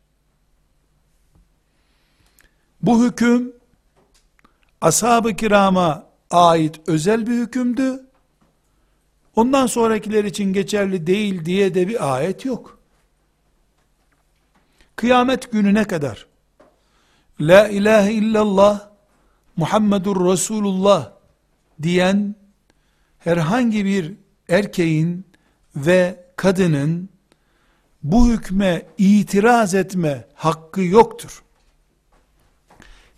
Bu 2.81 3.05
hüküm, 3.05 3.53
ashab-ı 4.81 5.35
kirama 5.35 6.05
ait 6.31 6.81
özel 6.87 7.27
bir 7.27 7.33
hükümdü. 7.33 8.05
Ondan 9.35 9.67
sonrakiler 9.67 10.23
için 10.23 10.53
geçerli 10.53 11.07
değil 11.07 11.45
diye 11.45 11.73
de 11.73 11.87
bir 11.87 12.15
ayet 12.15 12.45
yok. 12.45 12.79
Kıyamet 14.95 15.51
gününe 15.51 15.83
kadar 15.83 16.27
La 17.41 17.67
ilahe 17.67 18.13
illallah 18.13 18.89
Muhammedur 19.55 20.31
Resulullah 20.31 21.11
diyen 21.81 22.35
herhangi 23.23 23.85
bir 23.85 24.13
erkeğin 24.49 25.25
ve 25.75 26.25
kadının 26.35 27.09
bu 28.03 28.29
hükme 28.29 28.85
itiraz 28.97 29.73
etme 29.73 30.27
hakkı 30.33 30.81
yoktur. 30.81 31.43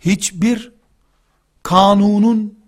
Hiçbir 0.00 0.72
kanunun 1.62 2.58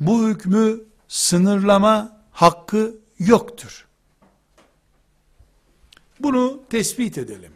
bu 0.00 0.28
hükmü 0.28 0.80
sınırlama 1.08 2.22
hakkı 2.30 2.98
yoktur. 3.18 3.86
Bunu 6.20 6.62
tespit 6.70 7.18
edelim. 7.18 7.52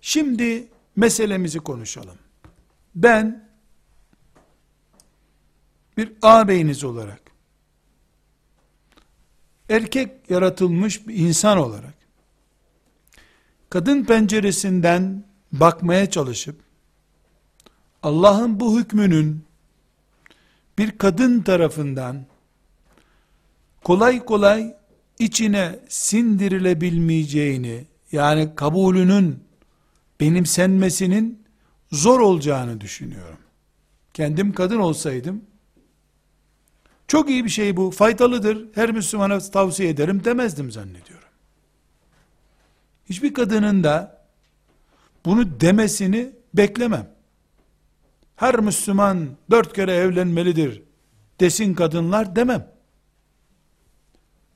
Şimdi 0.00 0.68
meselemizi 0.96 1.58
konuşalım. 1.58 2.18
Ben 2.94 3.49
bir 6.00 6.12
ağabeyiniz 6.22 6.84
olarak 6.84 7.20
erkek 9.68 10.30
yaratılmış 10.30 11.08
bir 11.08 11.14
insan 11.14 11.58
olarak 11.58 11.94
kadın 13.70 14.04
penceresinden 14.04 15.24
bakmaya 15.52 16.10
çalışıp 16.10 16.60
Allah'ın 18.02 18.60
bu 18.60 18.80
hükmünün 18.80 19.44
bir 20.78 20.98
kadın 20.98 21.42
tarafından 21.42 22.26
kolay 23.84 24.24
kolay 24.24 24.76
içine 25.18 25.78
sindirilebilmeyeceğini 25.88 27.86
yani 28.12 28.54
kabulünün 28.54 29.44
benimsenmesinin 30.20 31.42
zor 31.92 32.20
olacağını 32.20 32.80
düşünüyorum. 32.80 33.38
Kendim 34.14 34.52
kadın 34.52 34.78
olsaydım 34.78 35.49
çok 37.10 37.30
iyi 37.30 37.44
bir 37.44 37.50
şey 37.50 37.76
bu, 37.76 37.90
faydalıdır, 37.90 38.66
her 38.74 38.90
Müslümana 38.92 39.38
tavsiye 39.40 39.88
ederim 39.88 40.24
demezdim 40.24 40.70
zannediyorum. 40.70 41.28
Hiçbir 43.08 43.34
kadının 43.34 43.84
da 43.84 44.24
bunu 45.24 45.60
demesini 45.60 46.32
beklemem. 46.54 47.10
Her 48.36 48.60
Müslüman 48.60 49.28
dört 49.50 49.72
kere 49.72 49.94
evlenmelidir 49.94 50.82
desin 51.40 51.74
kadınlar 51.74 52.36
demem. 52.36 52.72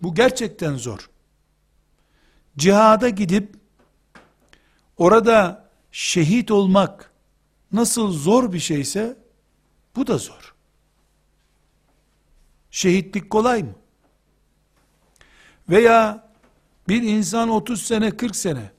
Bu 0.03 0.15
gerçekten 0.15 0.77
zor. 0.77 1.11
Cihada 2.59 3.09
gidip 3.09 3.57
orada 4.97 5.69
şehit 5.93 6.51
olmak 6.51 7.13
nasıl 7.73 8.13
zor 8.13 8.53
bir 8.53 8.61
şeyse 8.61 9.17
bu 9.97 10.07
da 10.07 10.19
zor. 10.19 10.54
Şehitlik 12.75 13.31
kolay 13.31 13.63
mı? 13.63 13.73
Veya 15.69 16.29
bir 16.89 17.03
insan 17.03 17.49
30 17.49 17.83
sene 17.83 18.17
40 18.17 18.37
sene 18.37 18.71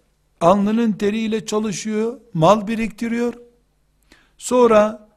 alnının 0.41 0.91
teriyle 0.91 1.45
çalışıyor, 1.45 2.19
mal 2.33 2.67
biriktiriyor. 2.67 3.33
Sonra 4.37 5.09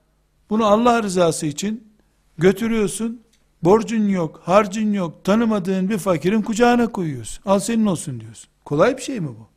bunu 0.50 0.66
Allah 0.66 1.02
rızası 1.02 1.46
için 1.46 1.92
götürüyorsun. 2.38 3.22
Borcun 3.62 4.08
yok, 4.08 4.40
harcın 4.44 4.92
yok, 4.92 5.24
tanımadığın 5.24 5.90
bir 5.90 5.98
fakirin 5.98 6.42
kucağına 6.42 6.92
koyuyorsun. 6.92 7.42
Al 7.46 7.58
senin 7.58 7.86
olsun 7.86 8.20
diyorsun. 8.20 8.50
Kolay 8.64 8.96
bir 8.96 9.02
şey 9.02 9.20
mi 9.20 9.28
bu? 9.28 9.48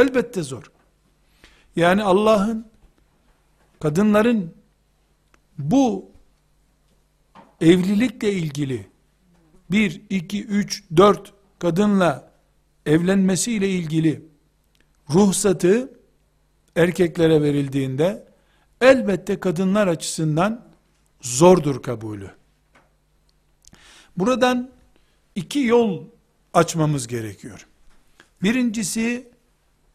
Elbette 0.00 0.42
zor. 0.42 0.70
Yani 1.76 2.02
Allah'ın 2.02 2.66
kadınların 3.80 4.54
bu 5.58 6.17
evlilikle 7.60 8.32
ilgili 8.32 8.86
bir, 9.70 10.02
iki, 10.10 10.44
üç, 10.44 10.84
dört 10.96 11.32
kadınla 11.58 12.32
evlenmesiyle 12.86 13.68
ilgili 13.68 14.22
ruhsatı 15.10 15.92
erkeklere 16.76 17.42
verildiğinde 17.42 18.28
elbette 18.80 19.40
kadınlar 19.40 19.86
açısından 19.86 20.68
zordur 21.20 21.82
kabulü. 21.82 22.30
Buradan 24.16 24.70
iki 25.34 25.60
yol 25.60 26.04
açmamız 26.54 27.06
gerekiyor. 27.06 27.66
Birincisi 28.42 29.28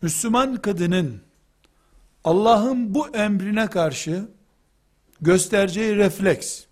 Müslüman 0.01 0.55
kadının 0.55 1.21
Allah'ın 2.23 2.93
bu 2.93 3.09
emrine 3.09 3.67
karşı 3.67 4.29
göstereceği 5.21 5.95
refleks 5.95 6.63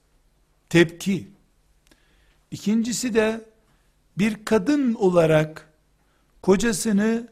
tepki. 0.71 1.27
İkincisi 2.51 3.13
de 3.13 3.45
bir 4.17 4.45
kadın 4.45 4.93
olarak 4.93 5.69
kocasını 6.41 7.27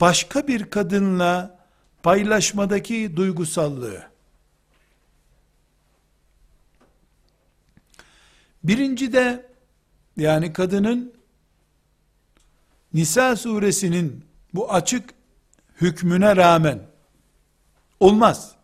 başka 0.00 0.48
bir 0.48 0.70
kadınla 0.70 1.58
paylaşmadaki 2.02 3.16
duygusallığı. 3.16 4.10
Birinci 8.64 9.12
de 9.12 9.46
yani 10.16 10.52
kadının 10.52 11.14
Nisa 12.94 13.36
suresinin 13.36 14.24
bu 14.54 14.72
açık 14.72 15.10
hükmüne 15.80 16.36
rağmen 16.36 16.82
olmaz. 18.00 18.54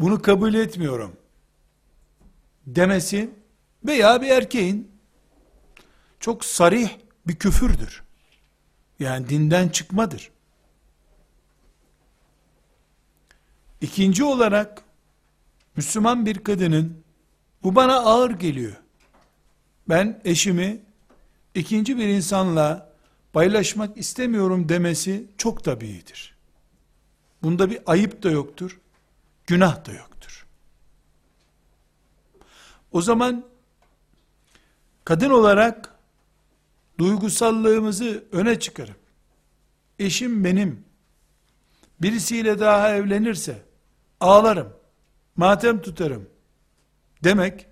Bunu 0.00 0.22
kabul 0.22 0.54
etmiyorum 0.54 1.16
demesi 2.66 3.30
veya 3.86 4.22
bir 4.22 4.28
erkeğin 4.28 4.90
çok 6.20 6.44
sarih 6.44 6.90
bir 7.26 7.36
küfürdür. 7.36 8.02
Yani 8.98 9.28
dinden 9.28 9.68
çıkmadır. 9.68 10.30
İkinci 13.80 14.24
olarak 14.24 14.82
Müslüman 15.76 16.26
bir 16.26 16.44
kadının 16.44 17.04
bu 17.62 17.74
bana 17.74 17.96
ağır 17.96 18.30
geliyor. 18.30 18.76
Ben 19.88 20.20
eşimi 20.24 20.80
ikinci 21.54 21.98
bir 21.98 22.08
insanla 22.08 22.92
paylaşmak 23.32 23.96
istemiyorum 23.96 24.68
demesi 24.68 25.26
çok 25.38 25.64
tabiidir. 25.64 26.36
Bunda 27.42 27.70
bir 27.70 27.78
ayıp 27.86 28.22
da 28.22 28.30
yoktur, 28.30 28.80
günah 29.46 29.86
da 29.86 29.92
yoktur. 29.92 30.46
O 32.92 33.02
zaman 33.02 33.44
kadın 35.06 35.30
olarak 35.30 35.94
duygusallığımızı 36.98 38.24
öne 38.32 38.60
çıkarıp 38.60 39.00
eşim 39.98 40.44
benim. 40.44 40.84
Birisiyle 42.02 42.58
daha 42.58 42.90
evlenirse 42.90 43.62
ağlarım, 44.20 44.72
matem 45.36 45.82
tutarım. 45.82 46.28
demek 47.24 47.66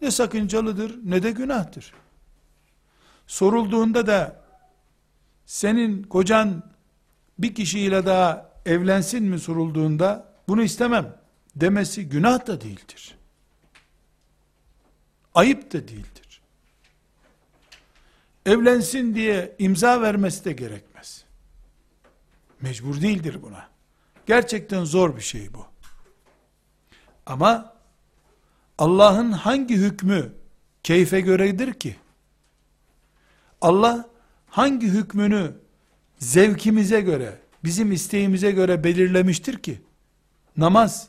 ne 0.00 0.10
sakıncalıdır 0.10 0.98
ne 1.04 1.22
de 1.22 1.30
günahtır. 1.30 1.94
Sorulduğunda 3.26 4.06
da 4.06 4.44
senin 5.46 6.02
kocan 6.02 6.62
bir 7.38 7.54
kişiyle 7.54 8.06
daha 8.06 8.52
evlensin 8.66 9.24
mi? 9.24 9.38
sorulduğunda 9.38 10.34
bunu 10.48 10.62
istemem. 10.62 11.16
demesi 11.56 12.08
günah 12.08 12.46
da 12.46 12.60
değildir. 12.60 13.14
Ayıp 15.34 15.72
da 15.72 15.88
değildir 15.88 16.17
evlensin 18.48 19.14
diye 19.14 19.56
imza 19.58 20.02
vermesi 20.02 20.44
de 20.44 20.52
gerekmez. 20.52 21.24
Mecbur 22.60 23.00
değildir 23.00 23.42
buna. 23.42 23.68
Gerçekten 24.26 24.84
zor 24.84 25.16
bir 25.16 25.22
şey 25.22 25.54
bu. 25.54 25.66
Ama 27.26 27.74
Allah'ın 28.78 29.32
hangi 29.32 29.76
hükmü 29.76 30.32
keyfe 30.82 31.20
göredir 31.20 31.72
ki? 31.74 31.96
Allah 33.60 34.08
hangi 34.46 34.86
hükmünü 34.88 35.52
zevkimize 36.18 37.00
göre, 37.00 37.38
bizim 37.64 37.92
isteğimize 37.92 38.50
göre 38.50 38.84
belirlemiştir 38.84 39.58
ki? 39.58 39.82
Namaz 40.56 41.08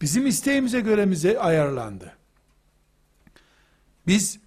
bizim 0.00 0.26
isteğimize 0.26 0.80
göre 0.80 1.06
ayarlandı. 1.38 2.12
Biz 4.06 4.40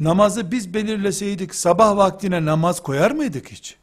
namazı 0.00 0.50
biz 0.50 0.74
belirleseydik 0.74 1.54
sabah 1.54 1.96
vaktine 1.96 2.44
namaz 2.44 2.82
koyar 2.82 3.10
mıydık 3.10 3.48
hiç? 3.48 3.76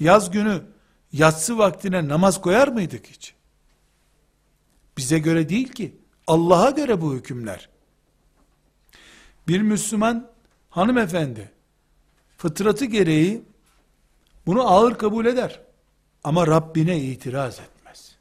Yaz 0.00 0.30
günü 0.30 0.62
yatsı 1.12 1.58
vaktine 1.58 2.08
namaz 2.08 2.40
koyar 2.40 2.68
mıydık 2.68 3.06
hiç? 3.06 3.34
Bize 4.96 5.18
göre 5.18 5.48
değil 5.48 5.68
ki. 5.68 5.96
Allah'a 6.26 6.70
göre 6.70 7.00
bu 7.00 7.14
hükümler. 7.14 7.68
Bir 9.48 9.60
Müslüman 9.60 10.30
hanımefendi 10.70 11.52
fıtratı 12.36 12.84
gereği 12.84 13.42
bunu 14.46 14.68
ağır 14.68 14.98
kabul 14.98 15.26
eder. 15.26 15.60
Ama 16.24 16.46
Rabbine 16.46 17.00
itiraz 17.00 17.60
etmez. 17.60 18.16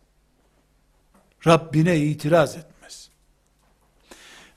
Rabbine 1.47 1.99
itiraz 1.99 2.55
et 2.55 2.65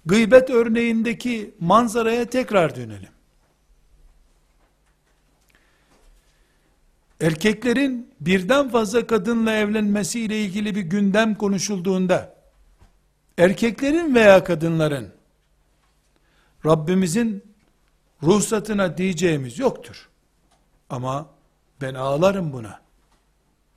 gıybet 0.06 0.50
örneğindeki 0.50 1.54
manzaraya 1.60 2.30
tekrar 2.30 2.76
dönelim. 2.76 3.08
Erkeklerin 7.20 8.14
birden 8.20 8.68
fazla 8.68 9.06
kadınla 9.06 9.52
evlenmesi 9.52 10.20
ile 10.20 10.40
ilgili 10.40 10.74
bir 10.74 10.80
gündem 10.80 11.34
konuşulduğunda 11.34 12.34
erkeklerin 13.38 14.14
veya 14.14 14.44
kadınların 14.44 15.12
Rabbimizin 16.66 17.44
ruhsatına 18.22 18.98
diyeceğimiz 18.98 19.58
yoktur. 19.58 20.08
Ama 20.90 21.30
ben 21.80 21.94
ağlarım 21.94 22.52
buna. 22.52 22.80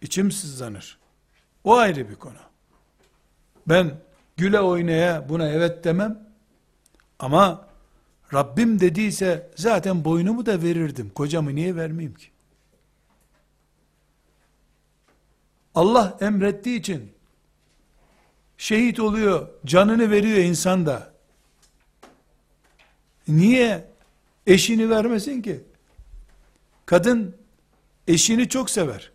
İçim 0.01 0.31
sızlanır. 0.31 0.97
O 1.63 1.75
ayrı 1.77 2.09
bir 2.09 2.15
konu. 2.15 2.37
Ben 3.67 3.99
güle 4.38 4.60
oynaya 4.60 5.30
buna 5.30 5.50
evet 5.50 5.84
demem. 5.84 6.28
Ama 7.19 7.67
Rabbim 8.34 8.80
dediyse 8.80 9.50
zaten 9.56 10.06
boynumu 10.06 10.45
da 10.45 10.62
verirdim. 10.62 11.10
Kocamı 11.10 11.56
niye 11.56 11.76
vermeyeyim 11.76 12.15
ki? 12.15 12.28
Allah 15.76 16.17
emrettiği 16.21 16.80
için 16.80 17.12
şehit 18.58 19.00
oluyor, 19.00 19.47
canını 19.65 20.12
veriyor 20.12 20.38
insan 20.38 20.86
da. 20.86 21.13
Niye 23.28 23.88
eşini 24.47 24.89
vermesin 24.89 25.41
ki? 25.41 25.63
Kadın 26.86 27.36
eşini 28.08 28.50
çok 28.50 28.69
sever. 28.69 29.12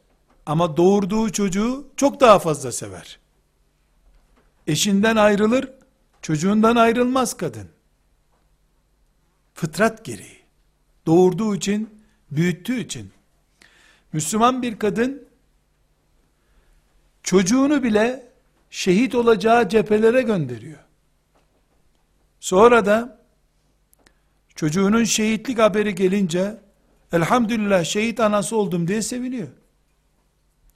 Ama 0.47 0.77
doğurduğu 0.77 1.33
çocuğu 1.33 1.87
çok 1.97 2.21
daha 2.21 2.39
fazla 2.39 2.73
sever. 2.73 3.22
Eşinden 4.66 5.16
ayrılır, 5.16 5.68
çocuğundan 6.22 6.77
ayrılmaz 6.77 7.37
kadın. 7.37 7.68
Fıtrat 9.55 10.05
gereği. 10.05 10.42
Doğurduğu 11.07 11.55
için, 11.55 12.03
büyüttüğü 12.31 12.81
için. 12.81 13.12
Müslüman 14.12 14.62
bir 14.62 14.79
kadın, 14.79 15.29
çocuğunu 17.22 17.83
bile 17.83 18.33
şehit 18.70 19.14
olacağı 19.14 19.68
cephelere 19.68 20.22
gönderiyor. 20.22 20.79
Sonra 22.40 22.87
da, 22.87 23.22
çocuğunun 24.55 25.05
şehitlik 25.05 25.59
haberi 25.59 25.94
gelince, 25.94 26.61
elhamdülillah 27.12 27.85
şehit 27.85 28.20
anası 28.20 28.57
oldum 28.57 28.88
diye 28.88 29.03
seviniyor. 29.03 29.48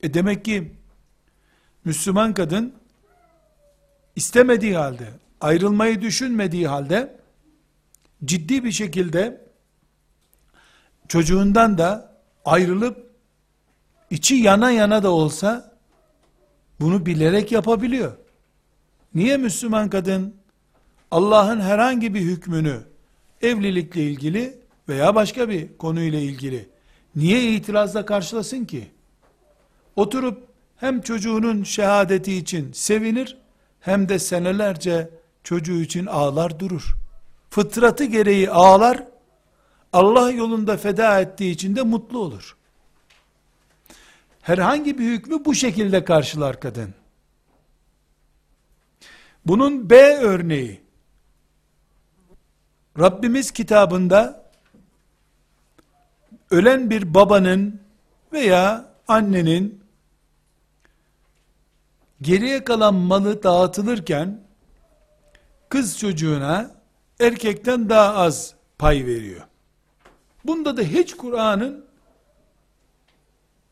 E 0.02 0.14
demek 0.14 0.44
ki, 0.44 0.72
Müslüman 1.84 2.34
kadın, 2.34 2.74
istemediği 4.16 4.76
halde, 4.76 5.08
ayrılmayı 5.40 6.00
düşünmediği 6.00 6.68
halde, 6.68 7.16
ciddi 8.24 8.64
bir 8.64 8.72
şekilde 8.72 9.46
çocuğundan 11.08 11.78
da 11.78 12.16
ayrılıp 12.44 13.10
içi 14.10 14.34
yana 14.34 14.70
yana 14.70 15.02
da 15.02 15.10
olsa 15.10 15.76
bunu 16.80 17.06
bilerek 17.06 17.52
yapabiliyor. 17.52 18.12
Niye 19.14 19.36
Müslüman 19.36 19.90
kadın 19.90 20.34
Allah'ın 21.10 21.60
herhangi 21.60 22.14
bir 22.14 22.20
hükmünü 22.20 22.80
evlilikle 23.42 24.02
ilgili 24.02 24.58
veya 24.88 25.14
başka 25.14 25.48
bir 25.48 25.76
konuyla 25.78 26.18
ilgili 26.18 26.68
niye 27.16 27.52
itirazla 27.52 28.06
karşılasın 28.06 28.64
ki? 28.64 28.90
Oturup 29.96 30.48
hem 30.76 31.00
çocuğunun 31.00 31.62
şehadeti 31.62 32.34
için 32.34 32.72
sevinir 32.72 33.36
hem 33.86 34.08
de 34.08 34.18
senelerce 34.18 35.10
çocuğu 35.44 35.80
için 35.80 36.06
ağlar 36.06 36.60
durur 36.60 36.96
fıtratı 37.56 38.04
gereği 38.04 38.50
ağlar, 38.50 39.02
Allah 39.92 40.30
yolunda 40.30 40.76
feda 40.76 41.20
ettiği 41.20 41.50
için 41.50 41.76
de 41.76 41.82
mutlu 41.82 42.18
olur. 42.18 42.56
Herhangi 44.42 44.98
bir 44.98 45.04
hükmü 45.04 45.44
bu 45.44 45.54
şekilde 45.54 46.04
karşılar 46.04 46.60
kadın. 46.60 46.94
Bunun 49.46 49.90
B 49.90 50.16
örneği, 50.16 50.80
Rabbimiz 52.98 53.50
kitabında, 53.50 54.50
ölen 56.50 56.90
bir 56.90 57.14
babanın 57.14 57.80
veya 58.32 58.92
annenin, 59.08 59.85
geriye 62.21 62.63
kalan 62.63 62.93
malı 62.93 63.43
dağıtılırken, 63.43 64.41
kız 65.69 65.99
çocuğuna 65.99 66.71
erkekten 67.19 67.89
daha 67.89 68.13
az 68.13 68.53
pay 68.77 69.05
veriyor. 69.05 69.41
Bunda 70.45 70.77
da 70.77 70.81
hiç 70.81 71.13
Kur'an'ın 71.13 71.85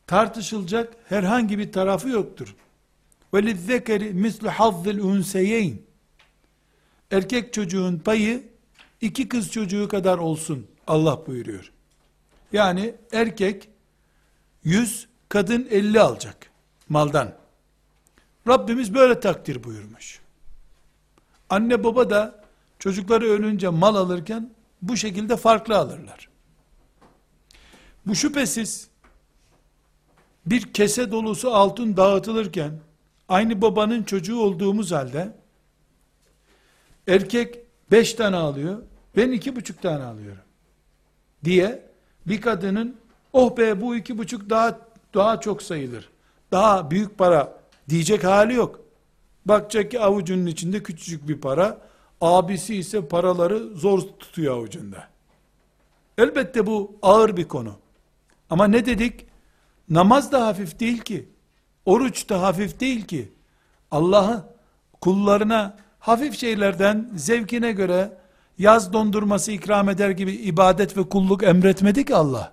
tartışılacak 0.07 0.93
herhangi 1.09 1.59
bir 1.59 1.71
tarafı 1.71 2.09
yoktur. 2.09 2.55
وَلِذَّكَرِ 3.33 4.01
مِثْلُ 4.13 4.49
حَظِّ 4.49 4.99
الْاُنْسَيَيْنِ 4.99 5.73
Erkek 7.11 7.53
çocuğun 7.53 7.99
payı 7.99 8.49
iki 9.01 9.29
kız 9.29 9.51
çocuğu 9.51 9.87
kadar 9.87 10.17
olsun 10.17 10.67
Allah 10.87 11.27
buyuruyor. 11.27 11.71
Yani 12.53 12.95
erkek 13.11 13.69
100, 14.63 15.07
kadın 15.29 15.67
50 15.71 16.01
alacak 16.01 16.51
maldan. 16.89 17.33
Rabbimiz 18.48 18.94
böyle 18.94 19.20
takdir 19.20 19.64
buyurmuş. 19.64 20.20
Anne 21.50 21.84
baba 21.84 22.10
da 22.10 22.44
Çocukları 22.84 23.24
ölünce 23.24 23.68
mal 23.68 23.94
alırken 23.94 24.50
bu 24.82 24.96
şekilde 24.96 25.36
farklı 25.36 25.76
alırlar. 25.76 26.28
Bu 28.06 28.14
şüphesiz 28.14 28.88
bir 30.46 30.72
kese 30.72 31.12
dolusu 31.12 31.54
altın 31.54 31.96
dağıtılırken 31.96 32.72
aynı 33.28 33.62
babanın 33.62 34.02
çocuğu 34.02 34.40
olduğumuz 34.40 34.92
halde 34.92 35.32
erkek 37.08 37.58
beş 37.90 38.14
tane 38.14 38.36
alıyor 38.36 38.82
ben 39.16 39.32
iki 39.32 39.56
buçuk 39.56 39.82
tane 39.82 40.04
alıyorum 40.04 40.44
diye 41.44 41.82
bir 42.26 42.40
kadının 42.40 42.96
oh 43.32 43.56
be 43.56 43.80
bu 43.80 43.96
iki 43.96 44.18
buçuk 44.18 44.50
daha 44.50 44.78
daha 45.14 45.40
çok 45.40 45.62
sayılır 45.62 46.10
daha 46.52 46.90
büyük 46.90 47.18
para 47.18 47.58
diyecek 47.88 48.24
hali 48.24 48.54
yok 48.54 48.80
bakacak 49.46 49.90
ki 49.90 50.00
avucunun 50.00 50.46
içinde 50.46 50.82
küçücük 50.82 51.28
bir 51.28 51.40
para 51.40 51.80
Abisi 52.20 52.76
ise 52.76 53.08
paraları 53.08 53.58
zor 53.58 54.00
tutuyor 54.00 54.56
avucunda. 54.56 55.08
Elbette 56.18 56.66
bu 56.66 56.96
ağır 57.02 57.36
bir 57.36 57.48
konu. 57.48 57.76
Ama 58.50 58.66
ne 58.66 58.86
dedik? 58.86 59.26
Namaz 59.90 60.32
da 60.32 60.46
hafif 60.46 60.80
değil 60.80 60.98
ki. 60.98 61.28
Oruç 61.86 62.28
da 62.28 62.42
hafif 62.42 62.80
değil 62.80 63.04
ki. 63.06 63.32
Allah'ı 63.90 64.44
kullarına 65.00 65.76
hafif 65.98 66.38
şeylerden 66.38 67.10
zevkine 67.16 67.72
göre 67.72 68.18
yaz 68.58 68.92
dondurması 68.92 69.52
ikram 69.52 69.88
eder 69.88 70.10
gibi 70.10 70.32
ibadet 70.32 70.96
ve 70.96 71.08
kulluk 71.08 71.42
emretmedi 71.42 72.04
ki 72.04 72.14
Allah. 72.14 72.52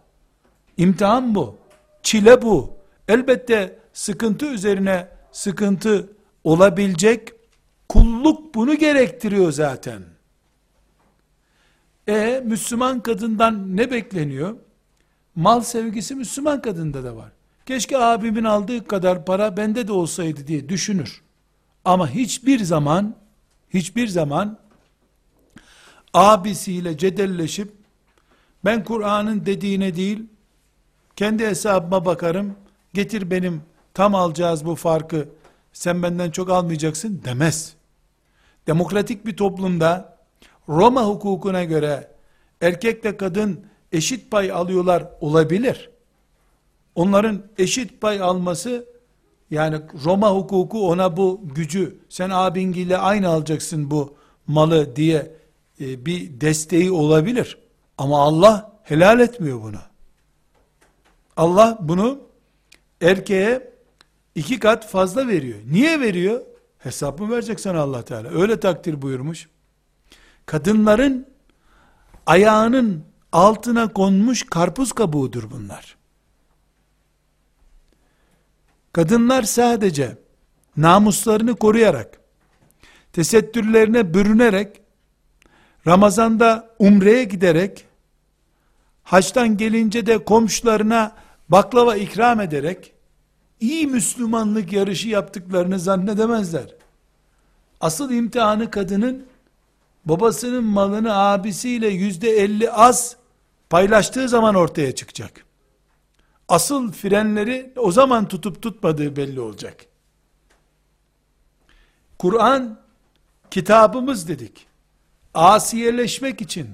İmtihan 0.78 1.36
bu. 1.36 1.56
Çile 2.04 2.42
bu. 2.42 2.74
Elbette 3.08 3.80
sıkıntı 3.94 4.46
üzerine 4.46 5.08
sıkıntı 5.32 6.10
olabilecek 6.44 7.34
Kulluk 7.90 8.56
bunu 8.56 8.76
gerektiriyor 8.76 9.52
zaten. 9.52 10.04
E 12.08 12.44
Müslüman 12.46 13.00
kadından 13.00 13.78
ne 13.78 13.92
bekleniyor? 13.92 14.56
Mal 15.36 15.62
sevgisi 15.62 16.16
Müslüman 16.16 16.62
kadında 16.62 17.04
da 17.04 17.16
var. 17.16 17.32
Keşke 17.66 17.98
abimin 17.98 18.44
aldığı 18.44 18.88
kadar 18.88 19.26
para 19.26 19.58
bende 19.58 19.88
de 19.88 19.92
olsaydı 19.92 20.48
diye 20.48 20.70
düşünür. 20.70 21.22
Ama 21.86 22.10
hiçbir 22.10 22.60
zaman 22.60 23.16
hiçbir 23.70 24.08
zaman 24.08 24.58
abisiyle 26.14 26.98
cedelleşip 26.98 27.72
ben 28.66 28.84
Kur'an'ın 28.84 29.46
dediğine 29.46 29.96
değil 29.96 30.24
kendi 31.16 31.48
hesabıma 31.48 32.06
bakarım 32.06 32.56
getir 32.94 33.32
benim 33.32 33.62
tam 33.94 34.16
alacağız 34.16 34.66
bu 34.66 34.76
farkı 34.76 35.30
sen 35.74 36.04
benden 36.04 36.32
çok 36.32 36.50
almayacaksın 36.50 37.22
demez 37.26 37.76
demokratik 38.68 39.26
bir 39.26 39.38
toplumda 39.38 40.18
Roma 40.70 41.06
hukukuna 41.06 41.64
göre 41.64 42.12
erkekle 42.62 43.18
kadın 43.18 43.66
eşit 43.92 44.32
pay 44.32 44.52
alıyorlar 44.52 45.08
olabilir. 45.22 45.90
Onların 46.96 47.44
eşit 47.58 48.02
pay 48.02 48.22
alması 48.22 48.86
yani 49.52 49.82
Roma 50.06 50.32
hukuku 50.32 50.90
ona 50.90 51.18
bu 51.18 51.42
gücü 51.56 52.00
sen 52.10 52.30
abingiyle 52.30 52.98
aynı 52.98 53.28
alacaksın 53.28 53.92
bu 53.92 54.16
malı 54.48 54.96
diye 54.96 55.36
e, 55.82 56.06
bir 56.06 56.42
desteği 56.42 56.92
olabilir. 56.92 57.58
Ama 57.98 58.22
Allah 58.22 58.80
helal 58.84 59.20
etmiyor 59.20 59.62
bunu. 59.62 59.80
Allah 61.38 61.78
bunu 61.82 62.20
erkeğe 63.02 63.71
iki 64.36 64.60
kat 64.60 64.90
fazla 64.90 65.28
veriyor. 65.28 65.60
Niye 65.66 66.00
veriyor? 66.00 66.42
Hesap 66.78 67.20
mı 67.20 67.32
verecek 67.32 67.60
sana 67.60 67.80
Allah 67.80 68.06
Teala? 68.06 68.30
Öyle 68.30 68.60
takdir 68.60 69.02
buyurmuş. 69.02 69.50
Kadınların 70.46 71.28
ayağının 72.26 73.04
altına 73.32 73.94
konmuş 73.94 74.46
karpuz 74.50 74.92
kabuğudur 74.92 75.52
bunlar. 75.52 75.98
Kadınlar 78.94 79.44
sadece 79.44 80.18
namuslarını 80.78 81.56
koruyarak, 81.56 82.20
tesettürlerine 83.14 84.14
bürünerek, 84.14 84.82
Ramazanda 85.88 86.76
umreye 86.80 87.24
giderek, 87.24 87.86
haçtan 89.04 89.58
gelince 89.58 90.06
de 90.06 90.24
komşularına 90.24 91.16
baklava 91.50 91.96
ikram 91.96 92.42
ederek, 92.42 92.94
iyi 93.62 93.88
Müslümanlık 93.88 94.74
yarışı 94.74 95.10
yaptıklarını 95.10 95.80
zannedemezler. 95.80 96.76
Asıl 97.82 98.12
imtihanı 98.12 98.72
kadının, 98.72 99.26
babasının 100.06 100.64
malını 100.64 101.18
abisiyle 101.18 101.88
yüzde 101.88 102.30
elli 102.30 102.72
az 102.72 103.16
paylaştığı 103.70 104.30
zaman 104.30 104.56
ortaya 104.56 104.96
çıkacak. 104.96 105.46
Asıl 106.48 106.92
frenleri 106.92 107.74
o 107.76 107.92
zaman 107.92 108.28
tutup 108.28 108.62
tutmadığı 108.62 109.16
belli 109.16 109.40
olacak. 109.40 109.86
Kur'an 112.20 112.80
kitabımız 113.52 114.28
dedik. 114.28 114.68
Asiyeleşmek 115.34 116.42
için 116.42 116.70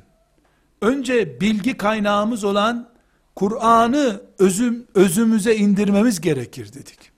önce 0.82 1.42
bilgi 1.42 1.78
kaynağımız 1.78 2.44
olan 2.44 2.90
Kur'an'ı 3.38 4.22
özüm, 4.40 4.88
özümüze 4.96 5.56
indirmemiz 5.56 6.22
gerekir 6.22 6.74
dedik. 6.74 7.12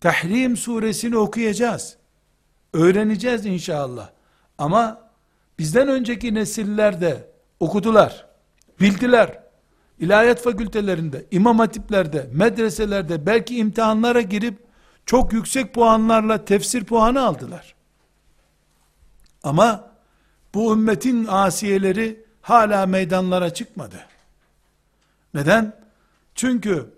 Tahrim 0.00 0.56
suresini 0.56 1.16
okuyacağız. 1.16 1.96
Öğreneceğiz 2.72 3.46
inşallah. 3.46 4.10
Ama 4.58 5.10
bizden 5.58 5.88
önceki 5.88 6.34
nesiller 6.34 7.00
de 7.00 7.30
okudular, 7.60 8.26
bildiler. 8.80 9.42
İlahiyat 9.98 10.42
fakültelerinde, 10.42 11.26
imam 11.30 11.58
hatiplerde, 11.58 12.30
medreselerde 12.32 13.26
belki 13.26 13.56
imtihanlara 13.56 14.20
girip 14.20 14.58
çok 15.06 15.32
yüksek 15.32 15.74
puanlarla 15.74 16.44
tefsir 16.44 16.84
puanı 16.84 17.22
aldılar. 17.22 17.74
Ama 19.42 19.90
bu 20.54 20.72
ümmetin 20.72 21.26
asiyeleri 21.26 22.24
hala 22.40 22.86
meydanlara 22.86 23.54
çıkmadı. 23.54 24.11
Neden? 25.34 25.76
Çünkü 26.34 26.90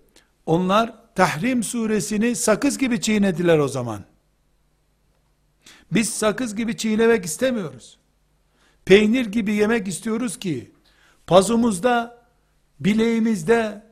onlar 0.47 1.05
Tahrim 1.15 1.63
suresini 1.63 2.37
sakız 2.37 2.79
gibi 2.79 3.01
çiğnediler 3.01 3.59
o 3.59 3.69
zaman. 3.69 4.05
Biz 5.93 6.09
sakız 6.15 6.55
gibi 6.55 6.77
çiğnemek 6.77 7.25
istemiyoruz. 7.25 7.99
Peynir 8.85 9.27
gibi 9.27 9.53
yemek 9.53 9.89
istiyoruz 9.89 10.39
ki 10.39 10.73
pazumuzda, 11.27 12.25
bileğimizde, 12.81 13.83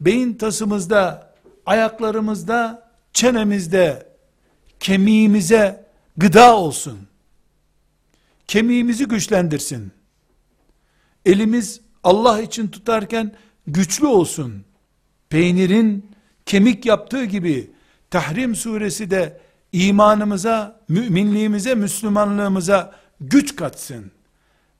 beyin 0.00 0.34
tasımızda, 0.34 1.34
ayaklarımızda, 1.66 2.90
çenemizde, 3.12 4.08
kemiğimize 4.80 5.86
gıda 6.16 6.56
olsun. 6.56 6.98
Kemiğimizi 8.46 9.04
güçlendirsin. 9.08 9.92
Elimiz 11.26 11.80
Allah 12.04 12.40
için 12.40 12.68
tutarken 12.68 13.36
güçlü 13.66 14.06
olsun. 14.06 14.64
Peynirin 15.28 16.10
kemik 16.46 16.86
yaptığı 16.86 17.24
gibi 17.24 17.70
Tahrim 18.10 18.56
suresi 18.56 19.10
de 19.10 19.40
imanımıza, 19.72 20.80
müminliğimize, 20.88 21.74
Müslümanlığımıza 21.74 22.94
güç 23.20 23.56
katsın. 23.56 24.10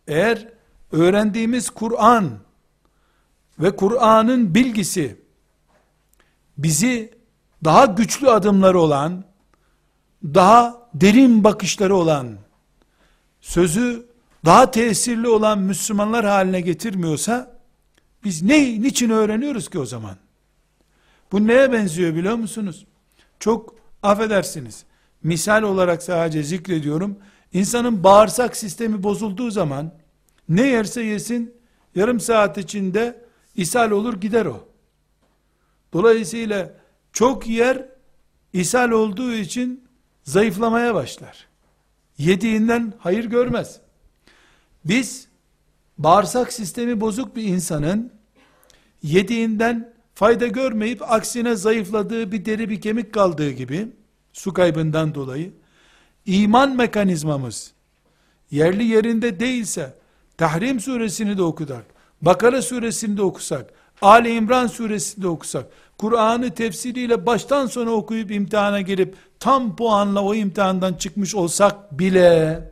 Eğer 0.06 0.48
öğrendiğimiz 0.92 1.70
Kur'an 1.70 2.38
ve 3.58 3.76
Kur'an'ın 3.76 4.54
bilgisi 4.54 5.16
bizi 6.58 7.10
daha 7.64 7.84
güçlü 7.84 8.30
adımları 8.30 8.80
olan, 8.80 9.24
daha 10.24 10.88
derin 10.94 11.44
bakışları 11.44 11.96
olan, 11.96 12.38
sözü 13.40 14.06
daha 14.44 14.70
tesirli 14.70 15.28
olan 15.28 15.58
Müslümanlar 15.58 16.24
haline 16.26 16.60
getirmiyorsa, 16.60 17.59
biz 18.24 18.42
ne, 18.42 18.82
niçin 18.82 19.10
öğreniyoruz 19.10 19.70
ki 19.70 19.78
o 19.78 19.86
zaman? 19.86 20.16
Bu 21.32 21.46
neye 21.46 21.72
benziyor 21.72 22.14
biliyor 22.14 22.34
musunuz? 22.34 22.86
Çok 23.40 23.74
affedersiniz. 24.02 24.84
Misal 25.22 25.62
olarak 25.62 26.02
sadece 26.02 26.42
zikrediyorum. 26.42 27.18
İnsanın 27.52 28.04
bağırsak 28.04 28.56
sistemi 28.56 29.02
bozulduğu 29.02 29.50
zaman 29.50 29.94
ne 30.48 30.66
yerse 30.66 31.02
yesin 31.02 31.54
yarım 31.94 32.20
saat 32.20 32.58
içinde 32.58 33.24
ishal 33.54 33.90
olur 33.90 34.20
gider 34.20 34.46
o. 34.46 34.68
Dolayısıyla 35.92 36.74
çok 37.12 37.46
yer 37.46 37.88
ishal 38.52 38.90
olduğu 38.90 39.32
için 39.32 39.84
zayıflamaya 40.24 40.94
başlar. 40.94 41.46
Yediğinden 42.18 42.92
hayır 42.98 43.24
görmez. 43.24 43.80
Biz 44.84 45.28
bağırsak 46.00 46.52
sistemi 46.52 47.00
bozuk 47.00 47.36
bir 47.36 47.42
insanın 47.42 48.12
yediğinden 49.02 49.92
fayda 50.14 50.46
görmeyip 50.46 51.12
aksine 51.12 51.56
zayıfladığı 51.56 52.32
bir 52.32 52.44
deri 52.44 52.70
bir 52.70 52.80
kemik 52.80 53.14
kaldığı 53.14 53.50
gibi 53.50 53.88
su 54.32 54.52
kaybından 54.52 55.14
dolayı 55.14 55.52
iman 56.26 56.76
mekanizmamız 56.76 57.72
yerli 58.50 58.84
yerinde 58.84 59.40
değilse 59.40 60.00
Tahrim 60.36 60.80
suresini 60.80 61.38
de 61.38 61.42
okudak, 61.42 61.84
Bakara 62.22 62.62
suresini 62.62 63.16
de 63.16 63.22
okusak, 63.22 63.70
Ali 64.02 64.34
İmran 64.34 64.66
suresini 64.66 65.24
de 65.24 65.28
okusak, 65.28 65.66
Kur'an'ı 65.98 66.54
tefsiriyle 66.54 67.26
baştan 67.26 67.66
sona 67.66 67.90
okuyup 67.90 68.30
imtihana 68.30 68.80
girip 68.80 69.14
tam 69.40 69.76
puanla 69.76 70.22
o 70.22 70.34
imtihandan 70.34 70.94
çıkmış 70.94 71.34
olsak 71.34 71.98
bile 71.98 72.69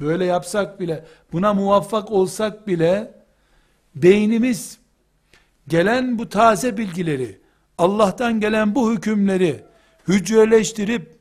böyle 0.00 0.24
yapsak 0.24 0.80
bile 0.80 1.04
buna 1.32 1.54
muvaffak 1.54 2.10
olsak 2.10 2.66
bile 2.66 3.14
beynimiz 3.94 4.78
gelen 5.68 6.18
bu 6.18 6.28
taze 6.28 6.76
bilgileri 6.76 7.40
Allah'tan 7.78 8.40
gelen 8.40 8.74
bu 8.74 8.92
hükümleri 8.92 9.64
hücreleştirip 10.08 11.16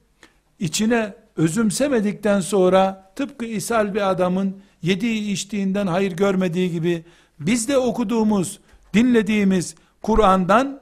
içine 0.60 1.14
özümsemedikten 1.38 2.40
sonra 2.40 3.12
tıpkı 3.16 3.46
ishal 3.46 3.94
bir 3.94 4.10
adamın 4.10 4.58
yediği 4.82 5.32
içtiğinden 5.32 5.88
hayır 5.88 6.12
görmediği 6.12 6.72
gibi 6.72 7.06
biz 7.40 7.68
de 7.68 7.78
okuduğumuz, 7.78 8.60
dinlediğimiz 8.94 9.76
Kur'an'dan 10.02 10.82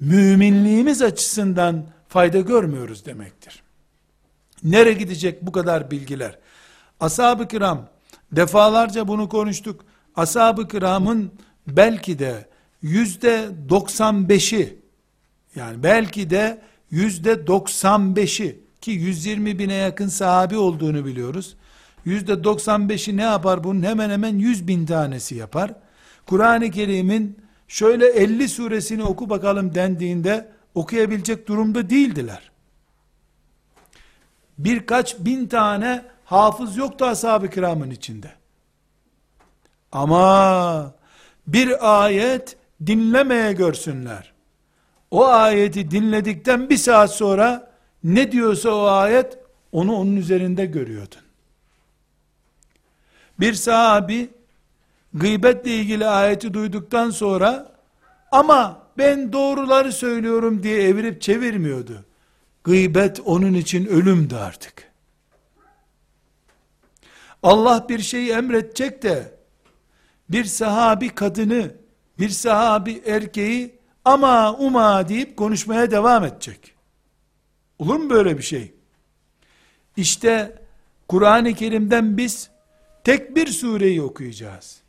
müminliğimiz 0.00 1.02
açısından 1.02 1.84
fayda 2.08 2.40
görmüyoruz 2.40 3.06
demektir. 3.06 3.62
Nere 4.62 4.92
gidecek 4.92 5.42
bu 5.42 5.52
kadar 5.52 5.90
bilgiler? 5.90 6.38
Ashab-ı 7.00 7.48
kiram, 7.48 7.88
defalarca 8.32 9.08
bunu 9.08 9.28
konuştuk. 9.28 9.84
Ashab-ı 10.16 10.68
kiramın 10.68 11.32
belki 11.66 12.18
de 12.18 12.48
yüzde 12.82 13.48
95'i, 13.68 14.78
yani 15.56 15.82
belki 15.82 16.30
de 16.30 16.62
yüzde 16.90 17.32
95'i, 17.32 18.60
ki 18.80 18.90
120 18.90 19.58
bine 19.58 19.74
yakın 19.74 20.08
sahabi 20.08 20.56
olduğunu 20.56 21.04
biliyoruz. 21.04 21.56
Yüzde 22.04 22.32
95'i 22.32 23.16
ne 23.16 23.22
yapar? 23.22 23.64
Bunun 23.64 23.82
hemen 23.82 24.10
hemen 24.10 24.38
100 24.38 24.68
bin 24.68 24.86
tanesi 24.86 25.34
yapar. 25.34 25.74
Kur'an-ı 26.26 26.70
Kerim'in 26.70 27.38
şöyle 27.68 28.06
50 28.06 28.48
suresini 28.48 29.02
oku 29.02 29.30
bakalım 29.30 29.74
dendiğinde 29.74 30.48
okuyabilecek 30.74 31.48
durumda 31.48 31.90
değildiler. 31.90 32.50
Birkaç 34.58 35.18
bin 35.18 35.46
tane 35.46 36.04
hafız 36.24 36.76
yoktu 36.76 37.04
ashab-ı 37.04 37.50
kiramın 37.50 37.90
içinde. 37.90 38.32
Ama 39.92 40.94
bir 41.46 42.02
ayet 42.02 42.56
dinlemeye 42.86 43.52
görsünler. 43.52 44.32
O 45.10 45.26
ayeti 45.26 45.90
dinledikten 45.90 46.70
bir 46.70 46.76
saat 46.76 47.14
sonra 47.14 47.70
ne 48.04 48.32
diyorsa 48.32 48.70
o 48.70 48.84
ayet 48.84 49.38
onu 49.72 49.96
onun 49.96 50.16
üzerinde 50.16 50.66
görüyordun. 50.66 51.20
Bir 53.40 53.54
sahabi 53.54 54.30
gıybetle 55.14 55.70
ilgili 55.70 56.06
ayeti 56.06 56.54
duyduktan 56.54 57.10
sonra 57.10 57.72
ama 58.32 58.82
ben 58.98 59.32
doğruları 59.32 59.92
söylüyorum 59.92 60.62
diye 60.62 60.82
evirip 60.82 61.22
çevirmiyordu. 61.22 62.04
Gıybet 62.64 63.20
onun 63.24 63.54
için 63.54 63.86
ölümdü 63.86 64.36
artık. 64.36 64.93
Allah 67.44 67.86
bir 67.88 67.98
şeyi 67.98 68.30
emredecek 68.30 69.02
de 69.02 69.34
bir 70.28 70.44
sahabi 70.44 71.08
kadını, 71.08 71.74
bir 72.18 72.28
sahabi 72.28 73.02
erkeği 73.06 73.74
ama 74.04 74.54
uma 74.54 75.08
deyip 75.08 75.36
konuşmaya 75.36 75.90
devam 75.90 76.24
edecek. 76.24 76.74
Olur 77.78 77.96
mu 77.96 78.10
böyle 78.10 78.38
bir 78.38 78.42
şey? 78.42 78.74
İşte 79.96 80.62
Kur'an-ı 81.08 81.54
Kerim'den 81.54 82.16
biz 82.16 82.50
tek 83.04 83.36
bir 83.36 83.46
sureyi 83.46 84.02
okuyacağız. 84.02 84.80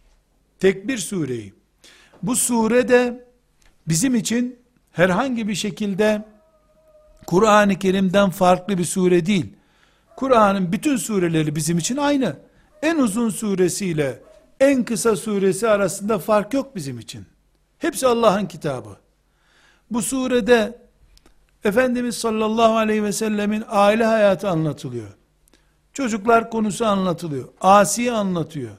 Tek 0.60 0.88
bir 0.88 0.97
sureyi. 0.97 1.53
Bu 2.24 2.36
surede 2.36 3.26
bizim 3.88 4.16
için 4.16 4.60
herhangi 4.91 5.47
bir 5.47 5.56
şekilde 5.56 6.26
Kur'an-ı 7.26 7.80
Kerim'den 7.80 8.30
farklı 8.30 8.78
bir 8.78 8.86
sure 8.86 9.26
değil. 9.26 9.53
Kur'an'ın 10.16 10.72
bütün 10.72 10.97
sureleri 10.97 11.55
bizim 11.55 11.78
için 11.78 11.97
aynı. 11.97 12.36
En 12.82 12.97
uzun 12.97 13.30
suresiyle 13.30 14.22
en 14.59 14.84
kısa 14.84 15.16
suresi 15.16 15.70
arasında 15.70 16.20
fark 16.20 16.53
yok 16.53 16.76
bizim 16.76 16.99
için. 16.99 17.26
Hepsi 17.78 18.07
Allah'ın 18.07 18.45
kitabı. 18.45 18.97
Bu 19.91 20.01
surede 20.01 20.86
Efendimiz 21.63 22.16
sallallahu 22.18 22.76
aleyhi 22.76 23.03
ve 23.03 23.11
sellemin 23.11 23.63
aile 23.68 24.05
hayatı 24.05 24.49
anlatılıyor. 24.49 25.07
Çocuklar 25.93 26.51
konusu 26.51 26.86
anlatılıyor. 26.86 27.47
Asiye 27.61 28.11
anlatıyor. 28.11 28.72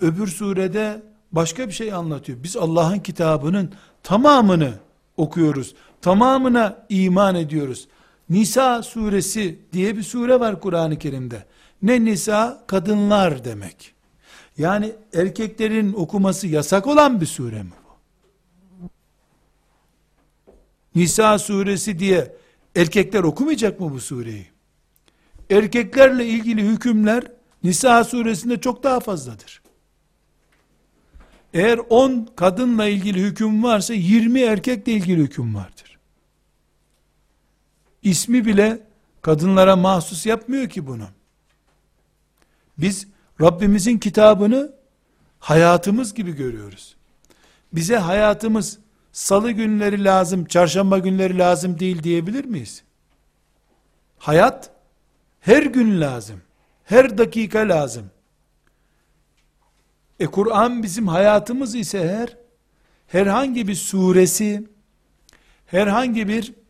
Öbür 0.00 0.26
surede 0.26 1.02
başka 1.32 1.68
bir 1.68 1.72
şey 1.72 1.92
anlatıyor. 1.92 2.42
Biz 2.42 2.56
Allah'ın 2.56 2.98
kitabının 2.98 3.72
tamamını 4.02 4.72
okuyoruz. 5.16 5.74
Tamamına 6.02 6.86
iman 6.88 7.34
ediyoruz. 7.34 7.88
Nisa 8.30 8.82
suresi 8.82 9.58
diye 9.72 9.96
bir 9.96 10.02
sure 10.02 10.40
var 10.40 10.60
Kur'an-ı 10.60 10.98
Kerim'de. 10.98 11.46
Ne 11.82 12.04
nisa? 12.04 12.64
Kadınlar 12.66 13.44
demek. 13.44 13.94
Yani 14.58 14.92
erkeklerin 15.14 15.92
okuması 15.92 16.46
yasak 16.46 16.86
olan 16.86 17.20
bir 17.20 17.26
sure 17.26 17.62
mi 17.62 17.70
bu? 17.70 18.90
Nisa 20.94 21.38
suresi 21.38 21.98
diye 21.98 22.36
erkekler 22.76 23.22
okumayacak 23.22 23.80
mı 23.80 23.92
bu 23.92 24.00
sureyi? 24.00 24.46
Erkeklerle 25.50 26.26
ilgili 26.26 26.62
hükümler 26.62 27.24
Nisa 27.64 28.04
suresinde 28.04 28.60
çok 28.60 28.82
daha 28.82 29.00
fazladır. 29.00 29.62
Eğer 31.54 31.80
10 31.90 32.28
kadınla 32.36 32.88
ilgili 32.88 33.20
hüküm 33.20 33.62
varsa 33.62 33.94
20 33.94 34.40
erkekle 34.40 34.92
ilgili 34.92 35.22
hüküm 35.22 35.54
vardır. 35.54 35.85
İsmi 38.06 38.46
bile 38.46 38.78
kadınlara 39.22 39.76
mahsus 39.76 40.26
yapmıyor 40.26 40.68
ki 40.68 40.86
bunu. 40.86 41.08
Biz 42.78 43.06
Rabbimizin 43.40 43.98
kitabını 43.98 44.72
hayatımız 45.38 46.14
gibi 46.14 46.32
görüyoruz. 46.32 46.96
Bize 47.72 47.96
hayatımız 47.96 48.78
salı 49.12 49.50
günleri 49.50 50.04
lazım, 50.04 50.44
çarşamba 50.44 50.98
günleri 50.98 51.38
lazım 51.38 51.78
değil 51.78 52.02
diyebilir 52.02 52.44
miyiz? 52.44 52.82
Hayat 54.18 54.70
her 55.40 55.62
gün 55.62 56.00
lazım. 56.00 56.42
Her 56.84 57.18
dakika 57.18 57.58
lazım. 57.58 58.10
E 60.20 60.26
Kur'an 60.26 60.82
bizim 60.82 61.08
hayatımız 61.08 61.74
ise 61.74 62.08
her 62.08 62.36
herhangi 63.06 63.68
bir 63.68 63.74
suresi 63.74 64.68
herhangi 65.66 66.28
bir 66.28 66.65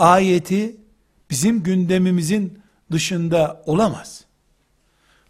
ayeti 0.00 0.76
bizim 1.30 1.62
gündemimizin 1.62 2.62
dışında 2.92 3.62
olamaz. 3.66 4.24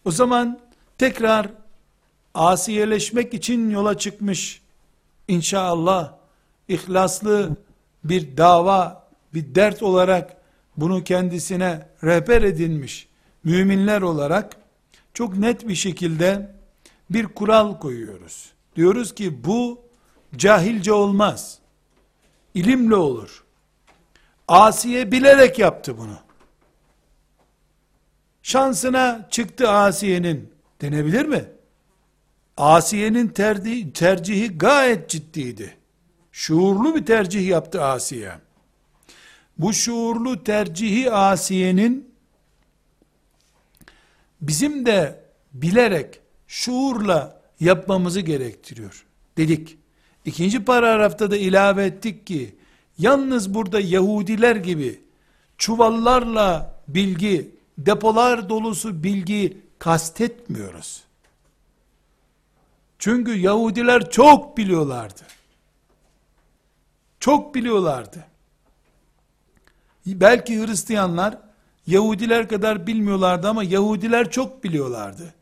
O 0.05 0.11
zaman 0.11 0.61
tekrar 0.99 1.49
asiyeleşmek 2.35 3.35
için 3.35 3.71
yola 3.71 3.99
çıkmış 3.99 4.63
inşallah 5.29 6.15
ihlaslı 6.69 7.57
bir 8.05 8.37
dava, 8.37 9.09
bir 9.35 9.55
dert 9.55 9.83
olarak 9.83 10.37
bunu 10.77 11.05
kendisine 11.05 11.89
rehber 12.05 12.43
edinmiş 12.43 13.09
müminler 13.45 14.03
olarak 14.03 14.57
çok 15.15 15.37
net 15.37 15.69
bir 15.69 15.75
şekilde 15.75 16.55
bir 17.11 17.27
kural 17.27 17.79
koyuyoruz. 17.79 18.53
Diyoruz 18.77 19.15
ki 19.15 19.45
bu 19.45 19.81
cahilce 20.37 20.93
olmaz. 20.93 21.59
İlimle 22.55 22.97
olur. 22.97 23.45
Asiye 24.51 25.13
bilerek 25.13 25.59
yaptı 25.59 25.99
bunu. 25.99 26.19
Şansına 28.43 29.29
çıktı 29.31 29.71
Asiye'nin 29.71 30.53
denebilir 30.81 31.25
mi? 31.25 31.45
Asiye'nin 32.57 33.29
tercihi, 33.29 33.93
tercihi 33.93 34.59
gayet 34.59 35.09
ciddiydi. 35.09 35.77
Şuurlu 36.33 36.95
bir 36.95 37.07
tercih 37.07 37.49
yaptı 37.49 37.85
Asiye. 37.85 38.33
Bu 39.59 39.73
şuurlu 39.73 40.45
tercihi 40.45 41.13
Asiye'nin 41.13 42.15
bizim 44.41 44.87
de 44.87 45.25
bilerek, 45.53 46.21
şuurla 46.47 47.41
yapmamızı 47.61 48.21
gerektiriyor. 48.21 49.07
Dedik. 49.37 49.79
İkinci 50.25 50.65
paragrafta 50.65 51.31
da 51.31 51.37
ilave 51.37 51.85
ettik 51.85 52.27
ki, 52.27 52.60
yalnız 53.01 53.55
burada 53.55 53.81
Yahudiler 53.81 54.57
gibi 54.57 55.01
çuvallarla 55.59 56.81
bilgi, 56.89 57.51
depolar 57.79 58.49
dolusu 58.49 59.03
bilgi 59.03 59.59
kastetmiyoruz. 59.79 61.05
Çünkü 62.99 63.35
Yahudiler 63.35 64.11
çok 64.11 64.57
biliyorlardı. 64.57 65.23
Çok 67.21 67.55
biliyorlardı. 67.55 68.27
Belki 70.07 70.67
Hristiyanlar 70.67 71.39
Yahudiler 71.87 72.49
kadar 72.49 72.87
bilmiyorlardı 72.87 73.49
ama 73.49 73.63
Yahudiler 73.63 74.31
çok 74.31 74.65
biliyorlardı. 74.65 75.35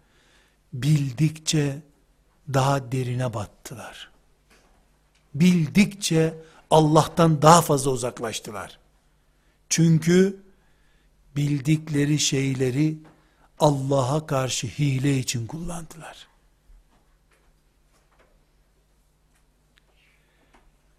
Bildikçe 0.73 1.79
daha 2.55 2.93
derine 2.93 3.35
battılar. 3.35 4.11
Bildikçe 5.35 6.35
Allah'tan 6.71 7.43
daha 7.43 7.63
fazla 7.63 7.91
uzaklaştılar. 7.91 8.79
Çünkü 9.69 10.43
bildikleri 11.37 12.19
şeyleri 12.19 12.99
Allah'a 13.59 14.27
karşı 14.27 14.67
hile 14.67 15.19
için 15.19 15.47
kullandılar. 15.47 16.29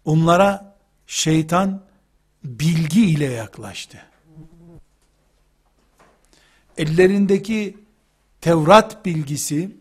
Onlara 0.04 0.76
şeytan 1.06 1.82
bilgi 2.44 3.06
ile 3.06 3.24
yaklaştı. 3.24 4.06
Ellerindeki 6.76 7.76
Tevrat 8.40 9.04
bilgisi 9.04 9.76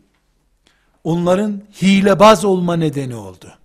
onların 1.04 1.62
hilebaz 1.82 2.46
olma 2.46 2.76
nedeni 2.76 3.16
oldu. 3.16 3.59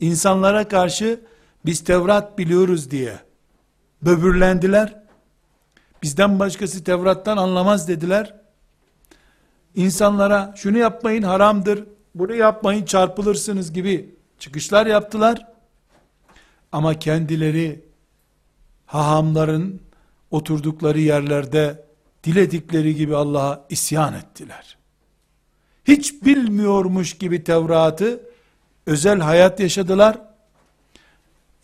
İnsanlara 0.00 0.68
karşı 0.68 1.20
biz 1.64 1.84
Tevrat 1.84 2.38
biliyoruz 2.38 2.90
diye 2.90 3.18
böbürlendiler. 4.02 5.02
Bizden 6.02 6.38
başkası 6.38 6.84
Tevrat'tan 6.84 7.36
anlamaz 7.36 7.88
dediler. 7.88 8.34
İnsanlara 9.74 10.54
şunu 10.56 10.78
yapmayın 10.78 11.22
haramdır, 11.22 11.84
bunu 12.14 12.34
yapmayın 12.34 12.84
çarpılırsınız 12.84 13.72
gibi 13.72 14.14
çıkışlar 14.38 14.86
yaptılar. 14.86 15.46
Ama 16.72 16.98
kendileri 16.98 17.84
hahamların 18.86 19.80
oturdukları 20.30 21.00
yerlerde 21.00 21.84
diledikleri 22.24 22.94
gibi 22.94 23.16
Allah'a 23.16 23.64
isyan 23.68 24.14
ettiler. 24.14 24.76
Hiç 25.84 26.24
bilmiyormuş 26.24 27.18
gibi 27.18 27.44
Tevrat'ı 27.44 28.29
özel 28.90 29.20
hayat 29.20 29.60
yaşadılar. 29.60 30.18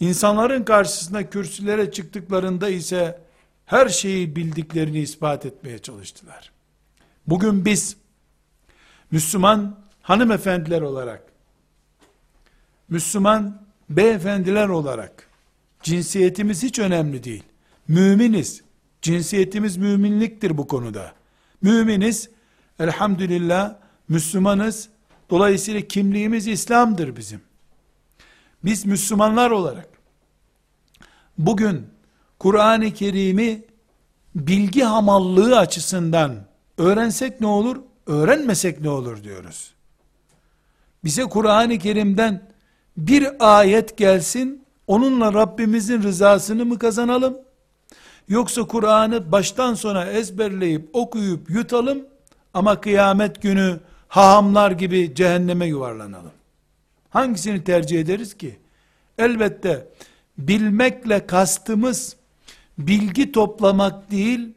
İnsanların 0.00 0.64
karşısına 0.64 1.30
kürsülere 1.30 1.92
çıktıklarında 1.92 2.68
ise 2.68 3.20
her 3.66 3.88
şeyi 3.88 4.36
bildiklerini 4.36 4.98
ispat 4.98 5.46
etmeye 5.46 5.78
çalıştılar. 5.78 6.52
Bugün 7.26 7.64
biz 7.64 7.96
Müslüman 9.10 9.78
hanımefendiler 10.02 10.80
olarak 10.80 11.22
Müslüman 12.88 13.62
beyefendiler 13.90 14.68
olarak 14.68 15.28
cinsiyetimiz 15.82 16.62
hiç 16.62 16.78
önemli 16.78 17.24
değil. 17.24 17.44
Müminiz. 17.88 18.62
Cinsiyetimiz 19.02 19.76
müminliktir 19.76 20.58
bu 20.58 20.66
konuda. 20.66 21.12
Müminiz. 21.62 22.30
Elhamdülillah 22.78 23.74
Müslümanız. 24.08 24.95
Dolayısıyla 25.30 25.80
kimliğimiz 25.80 26.46
İslam'dır 26.46 27.16
bizim. 27.16 27.40
Biz 28.64 28.86
Müslümanlar 28.86 29.50
olarak 29.50 29.88
bugün 31.38 31.86
Kur'an-ı 32.38 32.92
Kerim'i 32.92 33.64
bilgi 34.34 34.82
hamallığı 34.82 35.58
açısından 35.58 36.46
öğrensek 36.78 37.40
ne 37.40 37.46
olur, 37.46 37.76
öğrenmesek 38.06 38.80
ne 38.80 38.88
olur 38.88 39.24
diyoruz. 39.24 39.74
Bize 41.04 41.22
Kur'an-ı 41.24 41.78
Kerim'den 41.78 42.50
bir 42.96 43.56
ayet 43.58 43.96
gelsin, 43.96 44.64
onunla 44.86 45.32
Rabbimizin 45.32 46.02
rızasını 46.02 46.64
mı 46.64 46.78
kazanalım? 46.78 47.36
Yoksa 48.28 48.64
Kur'an'ı 48.64 49.32
baştan 49.32 49.74
sona 49.74 50.04
ezberleyip 50.04 50.88
okuyup 50.92 51.50
yutalım 51.50 51.98
ama 52.54 52.80
kıyamet 52.80 53.42
günü 53.42 53.80
hahamlar 54.16 54.70
gibi 54.70 55.14
cehenneme 55.14 55.66
yuvarlanalım. 55.66 56.32
Hangisini 57.10 57.64
tercih 57.64 58.00
ederiz 58.00 58.36
ki? 58.36 58.58
Elbette 59.18 59.88
bilmekle 60.38 61.26
kastımız 61.26 62.16
bilgi 62.78 63.32
toplamak 63.32 64.10
değil, 64.10 64.54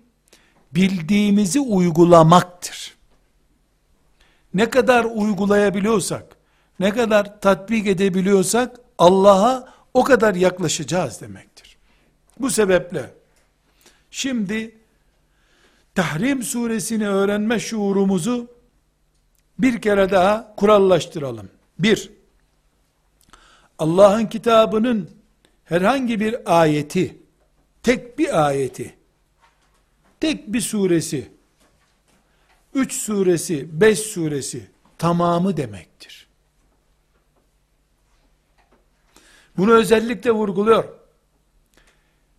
bildiğimizi 0.71 1.59
uygulamaktır. 1.59 2.97
Ne 4.53 4.69
kadar 4.69 5.05
uygulayabiliyorsak, 5.05 6.37
ne 6.79 6.91
kadar 6.91 7.41
tatbik 7.41 7.87
edebiliyorsak 7.87 8.79
Allah'a 8.97 9.73
o 9.93 10.03
kadar 10.03 10.35
yaklaşacağız 10.35 11.21
demektir. 11.21 11.77
Bu 12.39 12.49
sebeple 12.49 13.13
şimdi 14.11 14.75
Tahrim 15.95 16.43
suresini 16.43 17.09
öğrenme 17.09 17.59
şuurumuzu 17.59 18.58
bir 19.59 19.81
kere 19.81 20.11
daha 20.11 20.55
kurallaştıralım. 20.55 21.49
Bir, 21.79 22.11
Allah'ın 23.79 24.25
kitabının 24.25 25.09
herhangi 25.65 26.19
bir 26.19 26.59
ayeti, 26.61 27.17
tek 27.83 28.19
bir 28.19 28.47
ayeti, 28.47 28.95
tek 30.19 30.53
bir 30.53 30.61
suresi, 30.61 31.31
üç 32.73 32.93
suresi, 32.93 33.81
beş 33.81 33.99
suresi 33.99 34.67
tamamı 34.97 35.57
demektir. 35.57 36.27
Bunu 39.57 39.73
özellikle 39.73 40.31
vurguluyor. 40.31 40.83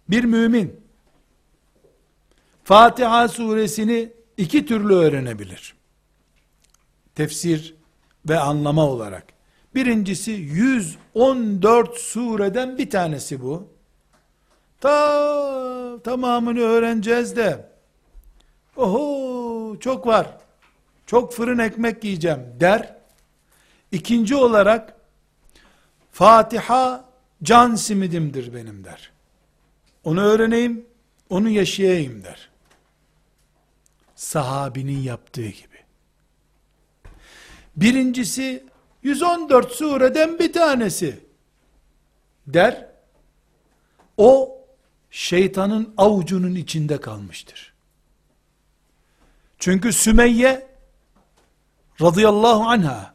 Bir 0.08 0.24
mümin 0.24 0.80
Fatiha 2.64 3.28
suresini 3.28 4.12
iki 4.36 4.66
türlü 4.66 4.94
öğrenebilir. 4.94 5.79
Tefsir 7.20 7.74
ve 8.28 8.38
anlama 8.38 8.86
olarak. 8.86 9.24
Birincisi 9.74 10.30
114 10.30 11.96
sureden 11.96 12.78
bir 12.78 12.90
tanesi 12.90 13.42
bu. 13.42 13.68
Ta 14.80 16.02
tamamını 16.04 16.60
öğreneceğiz 16.60 17.36
de 17.36 17.68
oho 18.76 19.78
çok 19.80 20.06
var. 20.06 20.36
Çok 21.06 21.32
fırın 21.32 21.58
ekmek 21.58 22.04
yiyeceğim 22.04 22.40
der. 22.60 22.96
İkinci 23.92 24.36
olarak 24.36 24.96
Fatiha 26.12 27.04
can 27.42 27.74
simidimdir 27.74 28.54
benim 28.54 28.84
der. 28.84 29.12
Onu 30.04 30.20
öğreneyim, 30.20 30.86
onu 31.30 31.48
yaşayayım 31.48 32.24
der. 32.24 32.50
Sahabinin 34.14 34.98
yaptığı 34.98 35.48
gibi. 35.48 35.69
Birincisi 37.76 38.64
114 39.02 39.72
sureden 39.72 40.38
bir 40.38 40.52
tanesi 40.52 41.20
der. 42.46 42.86
O 44.16 44.58
şeytanın 45.10 45.94
avucunun 45.96 46.54
içinde 46.54 47.00
kalmıştır. 47.00 47.74
Çünkü 49.58 49.92
Sümeyye 49.92 50.66
radıyallahu 52.00 52.62
anha 52.62 53.14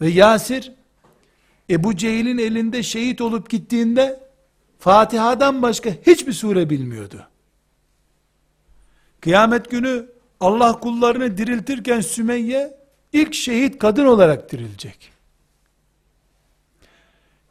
ve 0.00 0.08
Yasir 0.08 0.72
Ebu 1.70 1.96
Cehil'in 1.96 2.38
elinde 2.38 2.82
şehit 2.82 3.20
olup 3.20 3.50
gittiğinde 3.50 4.28
Fatiha'dan 4.78 5.62
başka 5.62 5.90
hiçbir 5.90 6.32
sure 6.32 6.70
bilmiyordu. 6.70 7.28
Kıyamet 9.20 9.70
günü 9.70 10.06
Allah 10.40 10.80
kullarını 10.80 11.38
diriltirken 11.38 12.00
Sümeyye 12.00 12.77
ilk 13.12 13.34
şehit 13.34 13.78
kadın 13.78 14.06
olarak 14.06 14.52
dirilecek. 14.52 15.12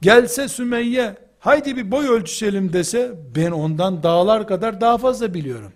Gelse 0.02 0.48
Sümeyye 0.48 1.18
haydi 1.40 1.78
bir 1.78 1.92
boy 1.92 2.08
ölçüşelim 2.08 2.74
dese 2.74 3.16
ben 3.36 3.52
ondan 3.52 4.04
dağlar 4.04 4.48
kadar 4.48 4.82
daha 4.82 4.98
fazla 4.98 5.34
biliyorum. 5.34 5.74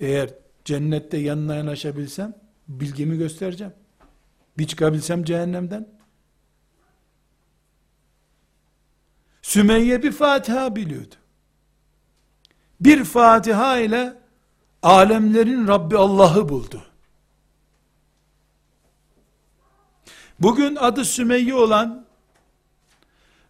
Eğer 0.00 0.30
cennette 0.64 1.16
yanına 1.16 1.54
yanaşabilsem 1.54 2.34
bilgimi 2.68 3.18
göstereceğim. 3.18 3.72
Bir 4.58 4.66
çıkabilsem 4.66 5.24
cehennemden. 5.24 5.88
Sümeyye 9.42 10.02
bir 10.02 10.12
Fatiha 10.12 10.76
biliyordu. 10.76 11.14
Bir 12.80 13.04
Fatiha 13.04 13.78
ile 13.78 14.14
alemlerin 14.82 15.68
Rabbi 15.68 15.96
Allah'ı 15.96 16.48
buldu. 16.48 16.87
Bugün 20.40 20.76
adı 20.76 21.04
Sümeyye 21.04 21.54
olan 21.54 22.06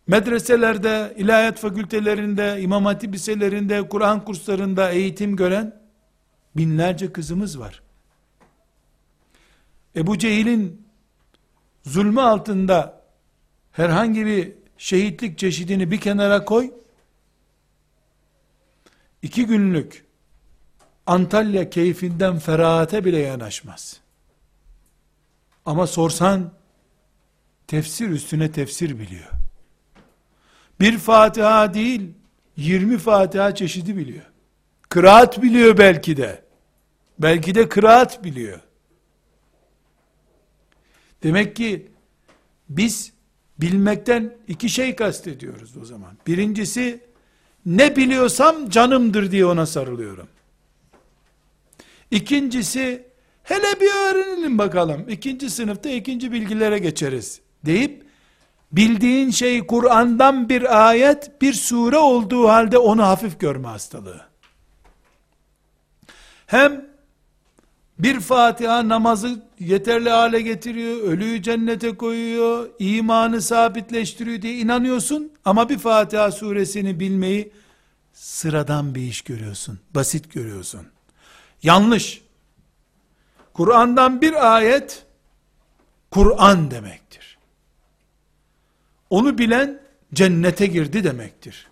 medreselerde, 0.07 1.15
ilahiyat 1.17 1.59
fakültelerinde, 1.59 2.61
imam 2.61 2.85
hatip 2.85 3.15
liselerinde, 3.15 3.89
Kur'an 3.89 4.25
kurslarında 4.25 4.91
eğitim 4.91 5.37
gören 5.37 5.83
binlerce 6.57 7.13
kızımız 7.13 7.59
var. 7.59 7.83
Ebu 9.97 10.19
Cehil'in 10.19 10.87
zulmü 11.85 12.21
altında 12.21 13.03
herhangi 13.73 14.27
bir 14.27 14.53
şehitlik 14.79 15.39
çeşidini 15.39 15.91
bir 15.91 16.01
kenara 16.01 16.45
koy, 16.45 16.71
iki 19.23 19.47
günlük 19.47 20.09
Antalya 21.07 21.71
keyfinden 21.71 22.39
ferahate 22.39 23.05
bile 23.05 23.19
yanaşmaz. 23.19 24.01
Ama 25.67 25.87
sorsan, 25.87 26.53
tefsir 27.69 28.09
üstüne 28.09 28.53
tefsir 28.53 28.99
biliyor. 28.99 29.29
Bir 30.81 30.99
Fatiha 30.99 31.75
değil, 31.75 32.11
20 32.57 32.99
Fatiha 32.99 33.55
çeşidi 33.55 33.97
biliyor. 33.97 34.25
Kıraat 34.89 35.43
biliyor 35.43 35.79
belki 35.79 36.17
de. 36.17 36.43
Belki 37.19 37.55
de 37.55 37.69
kıraat 37.69 38.25
biliyor. 38.25 38.61
Demek 41.23 41.57
ki 41.57 41.93
biz 42.69 43.13
bilmekten 43.59 44.37
iki 44.49 44.69
şey 44.69 44.97
kastediyoruz 44.97 45.77
o 45.77 45.85
zaman. 45.85 46.19
Birincisi 46.27 47.01
ne 47.67 47.97
biliyorsam 47.97 48.71
canımdır 48.71 49.31
diye 49.31 49.47
ona 49.47 49.67
sarılıyorum. 49.67 50.29
İkincisi 52.11 53.07
hele 53.43 53.81
bir 53.81 53.91
öğrenelim 53.91 54.59
bakalım. 54.59 55.09
İkinci 55.09 55.51
sınıfta 55.51 55.89
ikinci 55.89 56.33
bilgilere 56.33 56.79
geçeriz 56.79 57.41
deyip 57.67 58.07
bildiğin 58.73 59.31
şey 59.31 59.67
Kur'an'dan 59.67 60.49
bir 60.49 60.89
ayet, 60.89 61.43
bir 61.43 61.53
sure 61.53 61.99
olduğu 61.99 62.49
halde 62.49 62.79
onu 62.79 63.03
hafif 63.03 63.41
görme 63.41 63.69
hastalığı. 63.69 64.21
Hem 66.47 66.89
bir 67.99 68.21
Fatiha 68.21 68.89
namazı 68.89 69.43
yeterli 69.59 70.11
hale 70.11 70.41
getiriyor, 70.41 71.03
ölüyü 71.03 71.43
cennete 71.43 71.97
koyuyor, 71.97 72.69
imanı 72.79 73.43
sabitleştiriyor 73.43 74.43
diye 74.43 74.55
inanıyorsun 74.55 75.33
ama 75.45 75.69
bir 75.69 75.79
Fatiha 75.79 76.33
suresini 76.33 77.01
bilmeyi 77.01 77.53
sıradan 78.13 78.95
bir 78.95 79.03
iş 79.03 79.23
görüyorsun, 79.23 79.79
basit 79.95 80.33
görüyorsun. 80.33 80.87
Yanlış. 81.63 82.23
Kur'an'dan 83.55 84.21
bir 84.21 84.57
ayet 84.57 85.07
Kur'an 86.11 86.71
demektir. 86.71 87.28
Onu 89.11 89.39
bilen 89.39 89.81
cennete 90.15 90.67
girdi 90.67 91.05
demektir. 91.05 91.67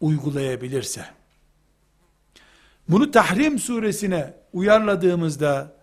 Uygulayabilirse. 0.00 1.04
Bunu 2.88 3.10
Tahrim 3.10 3.58
suresine 3.58 4.34
uyarladığımızda 4.52 5.76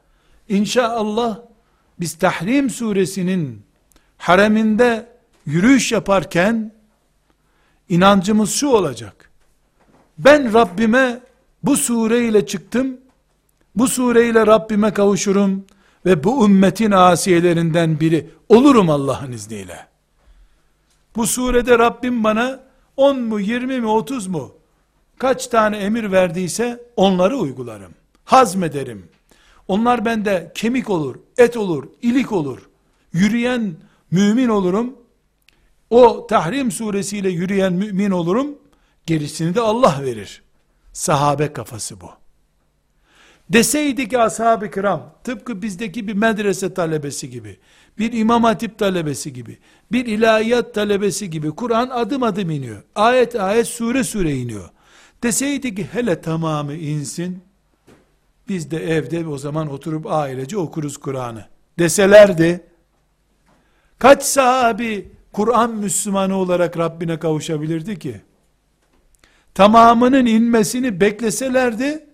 inşallah 0.50 1.40
biz 2.00 2.18
Tahrim 2.18 2.70
suresinin 2.70 3.62
hareminde 4.18 5.10
yürüyüş 5.46 5.92
yaparken 5.92 6.72
inancımız 7.90 8.52
şu 8.52 8.68
olacak. 8.68 9.32
Ben 10.18 10.54
Rabbime 10.54 11.20
bu 11.64 11.78
sureyle 11.78 12.46
çıktım. 12.46 12.98
Bu 13.76 13.88
sureyle 13.88 14.48
Rabbime 14.48 14.94
kavuşurum 14.94 15.66
ve 16.06 16.24
bu 16.24 16.46
ümmetin 16.46 16.92
asiyelerinden 16.92 18.00
biri 18.00 18.30
olurum 18.50 18.90
Allah'ın 18.90 19.32
izniyle. 19.32 19.87
Bu 21.18 21.28
surede 21.28 21.80
Rabbim 21.80 22.24
bana 22.24 22.60
10 22.98 23.20
mu 23.20 23.40
20 23.40 23.82
mi 23.82 23.88
30 23.88 24.28
mu 24.28 24.52
kaç 25.18 25.48
tane 25.48 25.78
emir 25.78 26.12
verdiyse 26.12 26.84
onları 26.96 27.38
uygularım. 27.38 27.94
Hazmederim. 28.26 29.10
Onlar 29.68 30.06
bende 30.06 30.52
kemik 30.56 30.90
olur, 30.90 31.16
et 31.38 31.58
olur, 31.58 31.90
ilik 32.02 32.32
olur. 32.32 32.70
Yürüyen 33.14 33.76
mümin 34.12 34.50
olurum. 34.50 34.96
O 35.90 36.28
Tahrim 36.28 36.72
suresiyle 36.72 37.30
yürüyen 37.30 37.74
mümin 37.74 38.12
olurum. 38.12 38.48
Gerisini 39.06 39.56
de 39.56 39.62
Allah 39.62 39.98
verir. 40.04 40.44
Sahabe 40.94 41.54
kafası 41.54 42.02
bu. 42.02 42.10
Deseydi 43.50 44.10
ki 44.10 44.20
ashab-ı 44.20 44.72
kiram, 44.72 45.14
tıpkı 45.24 45.62
bizdeki 45.62 46.08
bir 46.08 46.14
medrese 46.14 46.74
talebesi 46.74 47.30
gibi, 47.30 47.60
bir 48.00 48.14
imam 48.14 48.44
hatip 48.44 48.78
talebesi 48.78 49.34
gibi, 49.34 49.58
bir 49.92 50.06
ilahiyat 50.06 50.74
talebesi 50.74 51.30
gibi, 51.30 51.52
Kur'an 51.52 51.90
adım 51.90 52.24
adım 52.24 52.50
iniyor. 52.50 52.84
Ayet 52.96 53.36
ayet, 53.36 53.68
sure 53.68 54.04
sure 54.04 54.36
iniyor. 54.36 54.70
Deseydi 55.24 55.76
ki 55.76 55.88
hele 55.92 56.22
tamamı 56.22 56.74
insin, 56.74 57.40
biz 58.50 58.72
de 58.72 58.96
evde 58.96 59.28
o 59.28 59.38
zaman 59.38 59.68
oturup 59.68 60.08
ailece 60.08 60.58
okuruz 60.58 60.98
Kur'an'ı. 60.98 61.46
Deselerdi, 61.80 62.64
kaç 64.00 64.24
sahabi 64.24 65.12
Kur'an 65.34 65.76
Müslümanı 65.76 66.36
olarak 66.36 66.78
Rabbine 66.78 67.20
kavuşabilirdi 67.20 68.00
ki? 68.00 68.22
Tamamının 69.54 70.26
inmesini 70.26 71.02
bekleselerdi, 71.02 72.06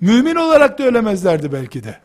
mümin 0.00 0.34
olarak 0.34 0.78
da 0.78 0.84
ölemezlerdi 0.84 1.52
belki 1.52 1.84
de. 1.84 1.98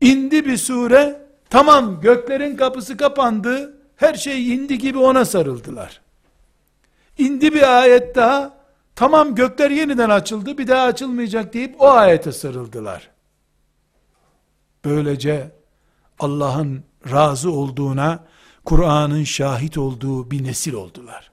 İndi 0.00 0.46
bir 0.46 0.56
sure, 0.56 1.27
tamam 1.50 2.00
göklerin 2.00 2.56
kapısı 2.56 2.96
kapandı, 2.96 3.78
her 3.96 4.14
şey 4.14 4.54
indi 4.54 4.78
gibi 4.78 4.98
ona 4.98 5.24
sarıldılar. 5.24 6.00
İndi 7.18 7.54
bir 7.54 7.78
ayet 7.80 8.16
daha, 8.16 8.58
tamam 8.94 9.34
gökler 9.34 9.70
yeniden 9.70 10.10
açıldı, 10.10 10.58
bir 10.58 10.68
daha 10.68 10.82
açılmayacak 10.82 11.54
deyip 11.54 11.80
o 11.80 11.90
ayete 11.90 12.32
sarıldılar. 12.32 13.10
Böylece 14.84 15.50
Allah'ın 16.18 16.84
razı 17.10 17.50
olduğuna, 17.50 18.24
Kur'an'ın 18.64 19.24
şahit 19.24 19.78
olduğu 19.78 20.30
bir 20.30 20.44
nesil 20.44 20.72
oldular. 20.72 21.30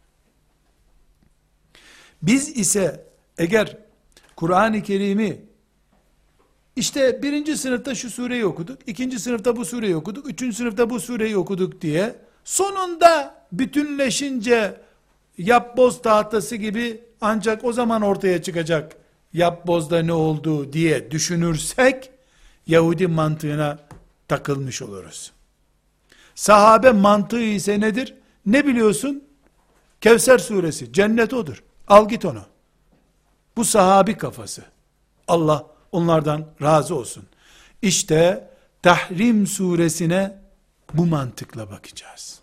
Biz 2.21 2.57
ise 2.57 3.05
eğer 3.37 3.77
Kur'an-ı 4.35 4.83
Kerim'i 4.83 5.44
işte 6.75 7.23
birinci 7.23 7.57
sınıfta 7.57 7.95
şu 7.95 8.09
sureyi 8.09 8.45
okuduk, 8.45 8.79
ikinci 8.87 9.19
sınıfta 9.19 9.55
bu 9.55 9.65
sureyi 9.65 9.95
okuduk, 9.95 10.29
üçüncü 10.29 10.55
sınıfta 10.55 10.89
bu 10.89 10.99
sureyi 10.99 11.37
okuduk 11.37 11.81
diye 11.81 12.15
sonunda 12.43 13.35
bütünleşince 13.51 14.81
yapboz 15.37 16.01
tahtası 16.01 16.55
gibi 16.55 17.01
ancak 17.21 17.63
o 17.63 17.73
zaman 17.73 18.01
ortaya 18.01 18.41
çıkacak 18.41 18.95
yapbozda 19.33 20.01
ne 20.01 20.13
olduğu 20.13 20.73
diye 20.73 21.11
düşünürsek 21.11 22.09
Yahudi 22.67 23.07
mantığına 23.07 23.79
takılmış 24.27 24.81
oluruz. 24.81 25.31
Sahabe 26.35 26.91
mantığı 26.91 27.41
ise 27.41 27.79
nedir? 27.79 28.13
Ne 28.45 28.67
biliyorsun? 28.67 29.23
Kevser 30.01 30.37
suresi, 30.37 30.93
cennet 30.93 31.33
odur. 31.33 31.63
Al 31.87 32.09
git 32.09 32.25
onu. 32.25 32.41
Bu 33.57 33.65
sahabi 33.65 34.17
kafası. 34.17 34.63
Allah 35.27 35.74
onlardan 35.95 36.45
razı 36.61 36.95
olsun. 36.95 37.23
İşte 37.81 38.49
Tahrim 38.81 39.47
suresine 39.47 40.37
bu 40.93 41.05
mantıkla 41.05 41.71
bakacağız. 41.71 42.39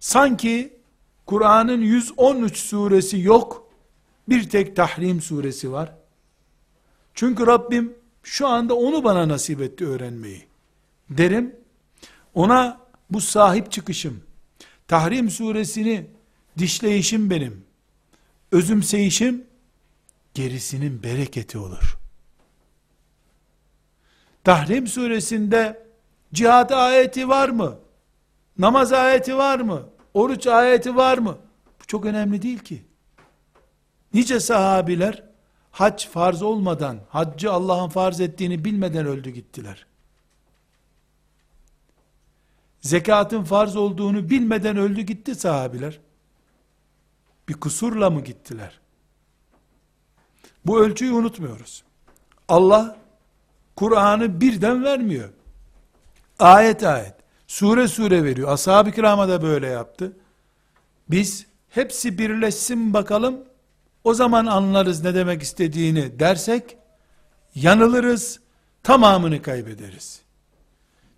Sanki 0.00 0.76
Kur'an'ın 1.26 1.80
113 1.80 2.56
suresi 2.58 3.20
yok, 3.20 3.70
bir 4.28 4.48
tek 4.50 4.76
Tahrim 4.76 5.22
suresi 5.22 5.72
var. 5.72 5.94
Çünkü 7.14 7.46
Rabbim 7.46 7.94
şu 8.22 8.46
anda 8.46 8.74
onu 8.74 9.04
bana 9.04 9.28
nasip 9.28 9.60
etti 9.60 9.86
öğrenmeyi. 9.86 10.46
Derim, 11.10 11.56
ona 12.34 12.80
bu 13.10 13.20
sahip 13.20 13.72
çıkışım, 13.72 14.22
Tahrim 14.88 15.30
suresini 15.30 16.06
dişleyişim 16.58 17.30
benim, 17.30 17.64
özümseyişim, 18.52 19.44
gerisinin 20.34 21.02
bereketi 21.02 21.58
olur. 21.58 21.98
Tahrim 24.44 24.86
suresinde 24.86 25.86
cihat 26.32 26.72
ayeti 26.72 27.28
var 27.28 27.48
mı? 27.48 27.78
Namaz 28.58 28.92
ayeti 28.92 29.36
var 29.36 29.58
mı? 29.58 29.88
Oruç 30.14 30.46
ayeti 30.46 30.96
var 30.96 31.18
mı? 31.18 31.38
Bu 31.80 31.86
çok 31.86 32.04
önemli 32.04 32.42
değil 32.42 32.58
ki. 32.58 32.84
Nice 34.14 34.40
sahabiler 34.40 35.24
hac 35.70 36.06
farz 36.06 36.42
olmadan, 36.42 37.00
haccı 37.08 37.52
Allah'ın 37.52 37.88
farz 37.88 38.20
ettiğini 38.20 38.64
bilmeden 38.64 39.06
öldü 39.06 39.30
gittiler. 39.30 39.86
Zekatın 42.80 43.44
farz 43.44 43.76
olduğunu 43.76 44.30
bilmeden 44.30 44.76
öldü 44.76 45.00
gitti 45.00 45.34
sahabiler. 45.34 46.00
Bir 47.48 47.54
kusurla 47.54 48.10
mı 48.10 48.24
gittiler? 48.24 48.80
Bu 50.66 50.80
ölçüyü 50.80 51.12
unutmuyoruz. 51.12 51.84
Allah 52.48 52.96
Kur'an'ı 53.76 54.40
birden 54.40 54.84
vermiyor. 54.84 55.28
Ayet 56.38 56.84
ayet, 56.84 57.14
sure 57.46 57.88
sure 57.88 58.24
veriyor. 58.24 58.52
Ashab-ı 58.52 58.92
kirama 58.92 59.28
da 59.28 59.42
böyle 59.42 59.66
yaptı. 59.66 60.16
Biz 61.10 61.46
hepsi 61.68 62.18
birleşsin 62.18 62.94
bakalım, 62.94 63.44
o 64.04 64.14
zaman 64.14 64.46
anlarız 64.46 65.04
ne 65.04 65.14
demek 65.14 65.42
istediğini 65.42 66.18
dersek, 66.18 66.76
yanılırız, 67.54 68.40
tamamını 68.82 69.42
kaybederiz. 69.42 70.22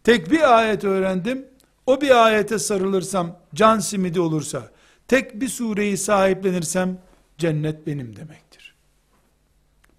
Tek 0.05 0.31
bir 0.31 0.59
ayet 0.59 0.85
öğrendim, 0.85 1.47
o 1.87 2.01
bir 2.01 2.25
ayete 2.25 2.59
sarılırsam, 2.59 3.39
can 3.55 3.79
simidi 3.79 4.21
olursa, 4.21 4.71
tek 5.09 5.41
bir 5.41 5.49
sureyi 5.49 5.97
sahiplenirsem, 5.97 6.99
cennet 7.39 7.87
benim 7.87 8.17
demektir. 8.17 8.46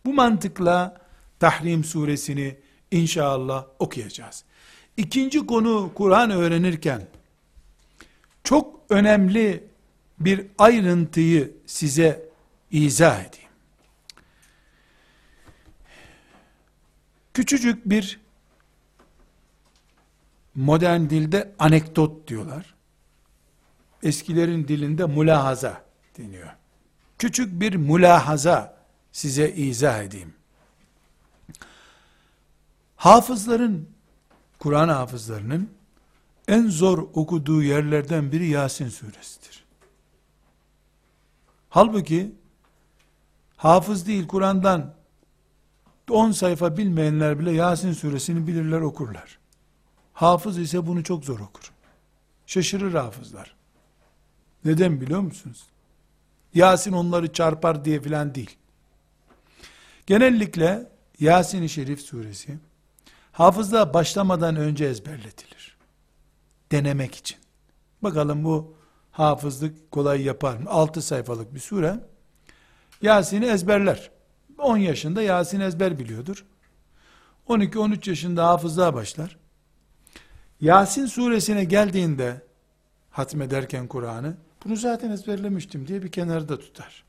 Bu 0.07 0.13
mantıkla, 0.13 0.97
Tahrim 1.39 1.83
suresini 1.83 2.57
inşallah 2.91 3.65
okuyacağız. 3.79 4.43
İkinci 4.97 5.45
konu 5.45 5.91
Kur'an 5.95 6.31
öğrenirken, 6.31 7.07
çok 8.43 8.79
önemli 8.89 9.63
bir 10.19 10.47
ayrıntıyı 10.57 11.51
size 11.65 12.29
izah 12.71 13.19
edeyim. 13.19 13.49
Küçücük 17.33 17.85
bir 17.85 18.19
modern 20.55 21.01
dilde 21.01 21.51
anekdot 21.59 22.27
diyorlar. 22.27 22.75
Eskilerin 24.03 24.67
dilinde 24.67 25.05
mulahaza 25.05 25.83
deniyor. 26.17 26.49
Küçük 27.17 27.61
bir 27.61 27.75
mulahaza 27.75 28.76
size 29.17 29.51
izah 29.51 30.03
edeyim. 30.03 30.33
Hafızların, 32.95 33.89
Kur'an 34.59 34.89
hafızlarının 34.89 35.69
en 36.47 36.69
zor 36.69 36.97
okuduğu 36.97 37.63
yerlerden 37.63 38.31
biri 38.31 38.47
Yasin 38.47 38.89
suresidir. 38.89 39.65
Halbuki 41.69 42.35
hafız 43.55 44.07
değil 44.07 44.27
Kur'an'dan 44.27 44.93
10 46.09 46.31
sayfa 46.31 46.77
bilmeyenler 46.77 47.39
bile 47.39 47.51
Yasin 47.51 47.93
suresini 47.93 48.47
bilirler 48.47 48.81
okurlar. 48.81 49.39
Hafız 50.13 50.57
ise 50.57 50.87
bunu 50.87 51.03
çok 51.03 51.25
zor 51.25 51.39
okur. 51.39 51.71
Şaşırır 52.45 52.93
hafızlar. 52.93 53.55
Neden 54.65 55.01
biliyor 55.01 55.21
musunuz? 55.21 55.63
Yasin 56.53 56.91
onları 56.91 57.33
çarpar 57.33 57.85
diye 57.85 58.01
filan 58.01 58.35
değil. 58.35 58.57
Genellikle 60.07 60.91
Yasin-i 61.19 61.69
Şerif 61.69 62.01
suresi 62.01 62.57
hafızlığa 63.31 63.93
başlamadan 63.93 64.55
önce 64.55 64.85
ezberletilir. 64.85 65.77
Denemek 66.71 67.15
için. 67.15 67.37
Bakalım 68.03 68.43
bu 68.43 68.75
hafızlık 69.11 69.91
kolay 69.91 70.21
yapar 70.21 70.57
mı? 70.57 70.69
6 70.69 71.01
sayfalık 71.01 71.55
bir 71.55 71.59
sure. 71.59 71.99
Yasin'i 73.01 73.45
ezberler. 73.45 74.11
10 74.57 74.77
yaşında 74.77 75.21
Yasin 75.21 75.59
ezber 75.59 75.99
biliyordur. 75.99 76.45
12-13 77.47 78.09
yaşında 78.09 78.47
hafızlığa 78.47 78.93
başlar. 78.93 79.37
Yasin 80.61 81.05
suresine 81.05 81.63
geldiğinde 81.63 82.41
hatmederken 83.09 83.87
Kur'an'ı 83.87 84.37
bunu 84.65 84.75
zaten 84.75 85.11
ezberlemiştim 85.11 85.87
diye 85.87 86.03
bir 86.03 86.11
kenarda 86.11 86.59
tutar. 86.59 87.03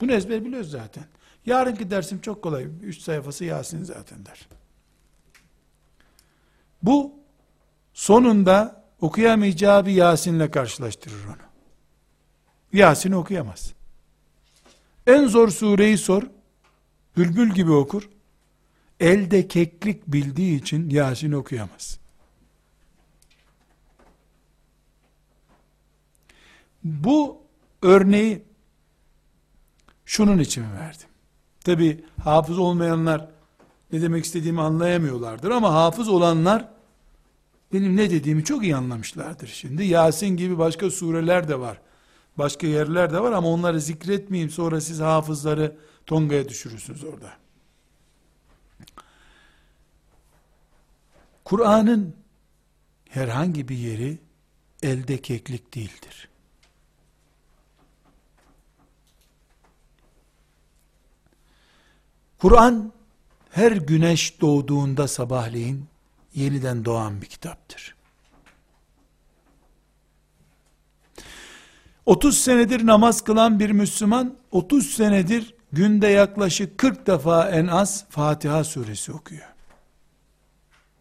Bunu 0.00 0.12
ezber 0.12 0.44
biliyoruz 0.44 0.70
zaten. 0.70 1.04
Yarınki 1.46 1.90
dersim 1.90 2.20
çok 2.20 2.42
kolay. 2.42 2.66
Üç 2.82 3.00
sayfası 3.00 3.44
Yasin 3.44 3.84
zaten 3.84 4.26
der. 4.26 4.48
Bu 6.82 7.12
sonunda 7.94 8.84
okuyamayacağı 9.00 9.86
bir 9.86 9.92
Yasin'le 9.92 10.50
karşılaştırır 10.50 11.24
onu. 11.24 11.36
Yasin 12.72 13.12
okuyamaz. 13.12 13.72
En 15.06 15.26
zor 15.26 15.48
sureyi 15.48 15.98
sor. 15.98 16.22
Bülbül 17.16 17.54
gibi 17.54 17.72
okur. 17.72 18.08
Elde 19.00 19.48
keklik 19.48 20.06
bildiği 20.06 20.60
için 20.60 20.90
Yasin 20.90 21.32
okuyamaz. 21.32 21.98
Bu 26.84 27.42
örneği 27.82 28.42
şunun 30.04 30.38
için 30.38 30.72
verdim. 30.72 31.09
Tabi 31.70 32.04
hafız 32.24 32.58
olmayanlar 32.58 33.28
ne 33.92 34.02
demek 34.02 34.24
istediğimi 34.24 34.60
anlayamıyorlardır 34.60 35.50
ama 35.50 35.74
hafız 35.74 36.08
olanlar 36.08 36.68
benim 37.72 37.96
ne 37.96 38.10
dediğimi 38.10 38.44
çok 38.44 38.62
iyi 38.62 38.76
anlamışlardır. 38.76 39.46
Şimdi 39.46 39.84
Yasin 39.84 40.28
gibi 40.28 40.58
başka 40.58 40.90
sureler 40.90 41.48
de 41.48 41.60
var. 41.60 41.80
Başka 42.38 42.66
yerler 42.66 43.12
de 43.12 43.20
var 43.20 43.32
ama 43.32 43.48
onları 43.48 43.80
zikretmeyeyim 43.80 44.50
sonra 44.50 44.80
siz 44.80 45.00
hafızları 45.00 45.76
tongaya 46.06 46.48
düşürürsünüz 46.48 47.04
orada. 47.04 47.32
Kur'an'ın 51.44 52.14
herhangi 53.08 53.68
bir 53.68 53.76
yeri 53.76 54.18
elde 54.82 55.18
keklik 55.18 55.74
değildir. 55.74 56.28
Kur'an 62.40 62.92
her 63.50 63.72
güneş 63.72 64.40
doğduğunda 64.40 65.08
sabahleyin 65.08 65.86
yeniden 66.34 66.84
doğan 66.84 67.22
bir 67.22 67.26
kitaptır. 67.26 67.94
30 72.06 72.38
senedir 72.38 72.86
namaz 72.86 73.24
kılan 73.24 73.60
bir 73.60 73.70
Müslüman 73.70 74.36
30 74.50 74.90
senedir 74.90 75.54
günde 75.72 76.06
yaklaşık 76.06 76.78
40 76.78 77.06
defa 77.06 77.50
en 77.50 77.66
az 77.66 78.04
Fatiha 78.10 78.64
suresi 78.64 79.12
okuyor. 79.12 79.46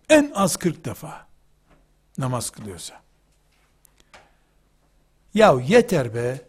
En 0.09 0.31
az 0.35 0.57
40 0.57 0.85
defa 0.85 1.27
namaz 2.17 2.49
kılıyorsa. 2.49 3.01
Ya 5.33 5.53
yeter 5.67 6.15
be. 6.15 6.41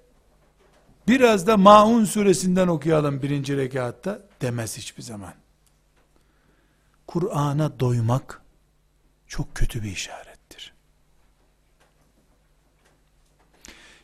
Biraz 1.09 1.47
da 1.47 1.57
Maun 1.57 2.05
suresinden 2.05 2.69
okuyalım 2.69 3.23
birinci 3.23 3.57
rekatta 3.57 4.30
demez 4.41 4.79
hiçbir 4.79 5.03
zaman. 5.03 5.35
Kur'an'a 7.07 7.81
doymak 7.81 8.43
çok 9.27 9.55
kötü 9.55 9.83
bir 9.83 9.91
işarettir. 9.91 10.75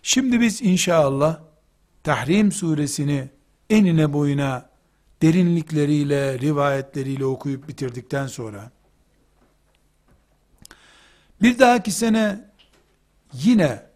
Şimdi 0.03 0.41
biz 0.41 0.63
inşallah 0.63 1.41
Tahrim 2.05 2.53
suresini 2.53 3.29
enine 3.71 4.13
boyuna 4.13 4.71
derinlikleriyle, 5.23 6.39
rivayetleriyle 6.39 7.25
okuyup 7.25 7.69
bitirdikten 7.69 8.27
sonra 8.27 8.71
bir 11.43 11.59
dahaki 11.59 11.93
sene 11.93 12.51
yine 13.33 13.87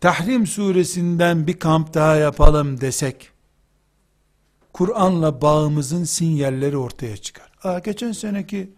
Tahrim 0.00 0.46
suresinden 0.46 1.46
bir 1.46 1.58
kamp 1.58 1.94
daha 1.94 2.16
yapalım 2.16 2.80
desek 2.80 3.30
Kur'an'la 4.72 5.42
bağımızın 5.42 6.04
sinyalleri 6.04 6.76
ortaya 6.76 7.16
çıkar. 7.16 7.52
Aa, 7.62 7.78
geçen 7.78 8.12
seneki 8.12 8.70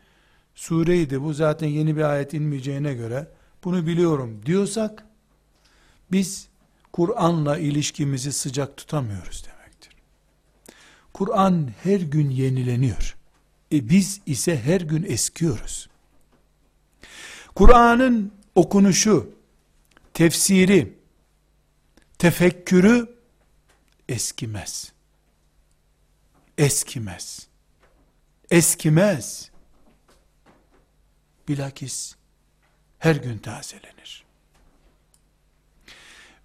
sureydi 0.54 1.22
bu 1.22 1.34
zaten 1.34 1.68
yeni 1.68 1.96
bir 1.96 2.02
ayet 2.02 2.34
inmeyeceğine 2.34 2.94
göre 2.94 3.28
bunu 3.64 3.86
biliyorum 3.86 4.40
diyorsak 4.46 5.06
biz 6.12 6.48
Kur'an'la 6.92 7.58
ilişkimizi 7.58 8.32
sıcak 8.32 8.76
tutamıyoruz 8.76 9.44
demektir. 9.44 9.92
Kur'an 11.12 11.70
her 11.82 12.00
gün 12.00 12.30
yenileniyor. 12.30 13.16
E 13.72 13.88
biz 13.88 14.20
ise 14.26 14.60
her 14.60 14.80
gün 14.80 15.02
eskiyoruz. 15.02 15.88
Kur'an'ın 17.54 18.32
okunuşu, 18.54 19.30
tefsiri, 20.14 20.94
tefekkürü 22.18 23.16
eskimez. 24.08 24.92
Eskimez. 26.60 27.46
Eskimez. 28.50 29.50
Bilakis 31.48 32.14
her 32.98 33.16
gün 33.16 33.38
tazelenir. 33.38 34.24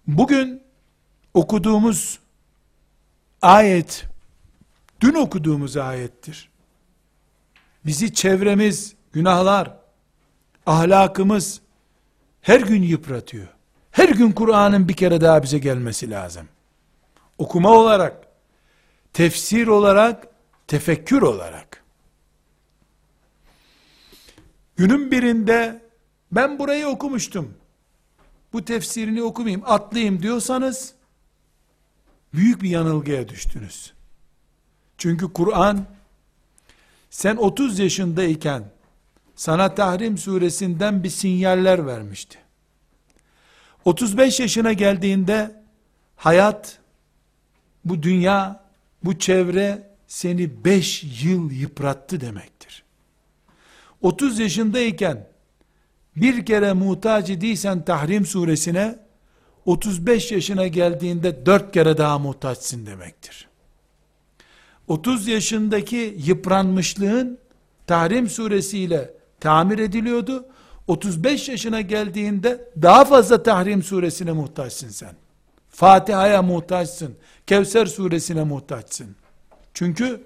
Bugün 0.06 0.62
okuduğumuz 1.34 2.18
ayet, 3.42 4.04
dün 5.00 5.14
okuduğumuz 5.14 5.76
ayettir. 5.76 6.48
Bizi 7.86 8.14
çevremiz, 8.14 8.94
günahlar, 9.12 9.76
ahlakımız 10.66 11.60
her 12.40 12.60
gün 12.60 12.82
yıpratıyor. 12.82 13.48
Her 13.90 14.08
gün 14.08 14.32
Kur'an'ın 14.32 14.88
bir 14.88 14.96
kere 14.96 15.20
daha 15.20 15.42
bize 15.42 15.58
gelmesi 15.58 16.10
lazım. 16.10 16.48
Okuma 17.38 17.70
olarak, 17.70 18.25
tefsir 19.16 19.66
olarak, 19.66 20.26
tefekkür 20.66 21.22
olarak. 21.22 21.84
Günün 24.76 25.10
birinde 25.10 25.82
ben 26.32 26.58
burayı 26.58 26.86
okumuştum. 26.86 27.54
Bu 28.52 28.64
tefsirini 28.64 29.22
okumayayım, 29.22 29.62
atlayayım 29.66 30.22
diyorsanız 30.22 30.94
büyük 32.34 32.62
bir 32.62 32.70
yanılgıya 32.70 33.28
düştünüz. 33.28 33.92
Çünkü 34.98 35.32
Kur'an 35.32 35.86
sen 37.10 37.36
30 37.36 37.78
yaşındayken 37.78 38.64
sana 39.36 39.74
Tahrim 39.74 40.18
suresinden 40.18 41.04
bir 41.04 41.10
sinyaller 41.10 41.86
vermişti. 41.86 42.38
35 43.84 44.40
yaşına 44.40 44.72
geldiğinde 44.72 45.62
hayat, 46.16 46.78
bu 47.84 48.02
dünya, 48.02 48.65
bu 49.06 49.18
çevre 49.18 49.82
seni 50.06 50.64
5 50.64 51.04
yıl 51.24 51.50
yıprattı 51.50 52.20
demektir. 52.20 52.84
30 54.02 54.38
yaşındayken 54.38 55.28
bir 56.16 56.46
kere 56.46 56.72
muhtaç 56.72 57.30
idiysen 57.30 57.84
Tahrim 57.84 58.26
suresine 58.26 58.98
35 59.64 60.32
yaşına 60.32 60.66
geldiğinde 60.66 61.46
4 61.46 61.72
kere 61.72 61.98
daha 61.98 62.18
muhtaçsın 62.18 62.86
demektir. 62.86 63.48
30 64.88 65.28
yaşındaki 65.28 66.16
yıpranmışlığın 66.26 67.38
Tahrim 67.86 68.28
suresiyle 68.28 69.14
tamir 69.40 69.78
ediliyordu. 69.78 70.46
35 70.86 71.48
yaşına 71.48 71.80
geldiğinde 71.80 72.70
daha 72.82 73.04
fazla 73.04 73.42
Tahrim 73.42 73.82
suresine 73.82 74.32
muhtaçsın 74.32 74.88
sen. 74.88 75.16
Fatiha'ya 75.76 76.42
muhtaçsın. 76.42 77.14
Kevser 77.46 77.86
suresine 77.86 78.44
muhtaçsın. 78.44 79.16
Çünkü 79.74 80.20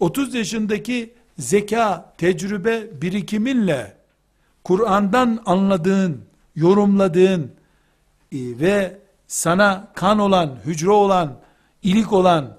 30 0.00 0.34
yaşındaki 0.34 1.14
zeka, 1.38 2.14
tecrübe 2.18 3.02
birikiminle 3.02 3.96
Kur'an'dan 4.64 5.42
anladığın, 5.46 6.22
yorumladığın 6.56 7.52
e, 8.32 8.38
ve 8.60 8.98
sana 9.26 9.88
kan 9.94 10.18
olan, 10.18 10.58
hücre 10.64 10.90
olan, 10.90 11.38
ilik 11.82 12.12
olan 12.12 12.58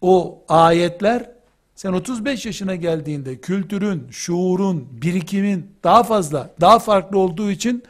o 0.00 0.44
ayetler 0.48 1.30
sen 1.74 1.92
35 1.92 2.46
yaşına 2.46 2.74
geldiğinde 2.74 3.40
kültürün, 3.40 4.06
şuurun, 4.10 4.88
birikimin 5.02 5.72
daha 5.84 6.02
fazla, 6.02 6.50
daha 6.60 6.78
farklı 6.78 7.18
olduğu 7.18 7.50
için 7.50 7.82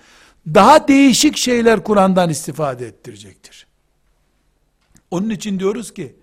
daha 0.55 0.89
değişik 0.89 1.37
şeyler 1.37 1.85
Kur'an'dan 1.85 2.31
istifade 2.31 2.87
ettirecektir. 2.87 3.67
Onun 5.11 5.31
için 5.31 5.59
diyoruz 5.59 5.95
ki 5.95 6.17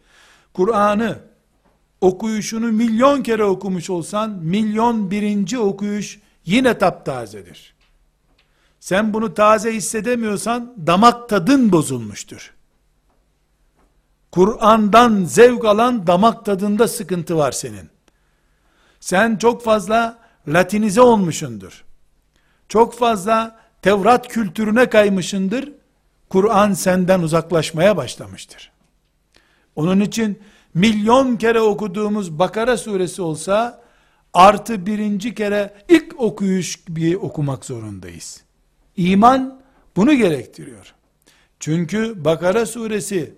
Kur'an'ı 0.54 1.20
okuyuşunu 2.02 2.72
milyon 2.72 3.24
kere 3.24 3.44
okumuş 3.44 3.90
olsan 3.90 4.30
milyon 4.30 5.12
birinci 5.12 5.60
okuyuş 5.60 6.20
yine 6.46 6.78
taptazedir. 6.78 7.76
Sen 8.80 9.14
bunu 9.14 9.34
taze 9.34 9.74
hissedemiyorsan 9.74 10.74
damak 10.88 11.30
tadın 11.30 11.72
bozulmuştur. 11.72 12.54
Kur'an'dan 14.32 15.26
zevk 15.26 15.66
alan 15.66 16.08
damak 16.08 16.46
tadında 16.46 16.88
sıkıntı 16.88 17.38
var 17.38 17.52
senin. 17.52 17.90
Sen 19.00 19.38
çok 19.38 19.64
fazla 19.64 20.20
latinize 20.48 21.02
olmuşundur. 21.02 21.86
Çok 22.70 22.94
fazla 22.94 23.65
Tevrat 23.86 24.28
kültürüne 24.28 24.90
kaymışındır. 24.90 25.72
Kur'an 26.30 26.74
senden 26.74 27.20
uzaklaşmaya 27.20 27.98
başlamıştır. 27.98 28.72
Onun 29.76 30.00
için 30.00 30.40
milyon 30.74 31.36
kere 31.36 31.62
okuduğumuz 31.62 32.40
Bakara 32.40 32.78
suresi 32.78 33.22
olsa 33.22 33.82
artı 34.34 34.86
birinci 34.86 35.36
kere 35.36 35.74
ilk 35.90 36.20
okuyuş 36.20 36.80
bir 36.90 37.16
okumak 37.16 37.66
zorundayız. 37.66 38.44
İman 38.98 39.62
bunu 39.96 40.14
gerektiriyor. 40.14 40.94
Çünkü 41.60 42.26
Bakara 42.26 42.66
suresi 42.66 43.34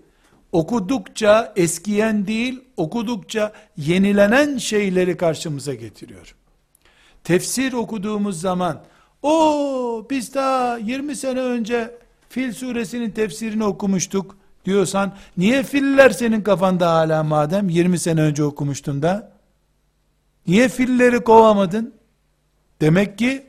okudukça 0.52 1.52
eskiyen 1.56 2.26
değil, 2.26 2.60
okudukça 2.76 3.52
yenilenen 3.76 4.58
şeyleri 4.58 5.16
karşımıza 5.16 5.74
getiriyor. 5.74 6.34
Tefsir 7.24 7.72
okuduğumuz 7.72 8.40
zaman, 8.40 8.84
o 9.22 10.06
biz 10.10 10.34
daha 10.34 10.78
20 10.78 11.16
sene 11.16 11.40
önce 11.40 11.98
Fil 12.28 12.52
suresinin 12.52 13.10
tefsirini 13.10 13.64
okumuştuk 13.64 14.36
diyorsan 14.64 15.16
niye 15.36 15.62
filler 15.62 16.10
senin 16.10 16.42
kafanda 16.42 16.92
hala 16.92 17.22
madem 17.22 17.68
20 17.68 17.98
sene 17.98 18.20
önce 18.20 18.44
okumuştun 18.44 19.02
da 19.02 19.32
niye 20.46 20.68
filleri 20.68 21.24
kovamadın? 21.24 21.94
Demek 22.80 23.18
ki 23.18 23.46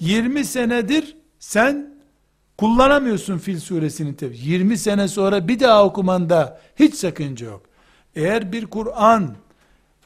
20 0.00 0.44
senedir 0.44 1.16
sen 1.38 1.94
kullanamıyorsun 2.58 3.38
Fil 3.38 3.60
suresini 3.60 4.16
tabi. 4.16 4.38
20 4.38 4.78
sene 4.78 5.08
sonra 5.08 5.48
bir 5.48 5.60
daha 5.60 5.84
okumanda 5.84 6.60
hiç 6.76 6.94
sakınca 6.94 7.46
yok. 7.46 7.62
Eğer 8.16 8.52
bir 8.52 8.66
Kur'an 8.66 9.36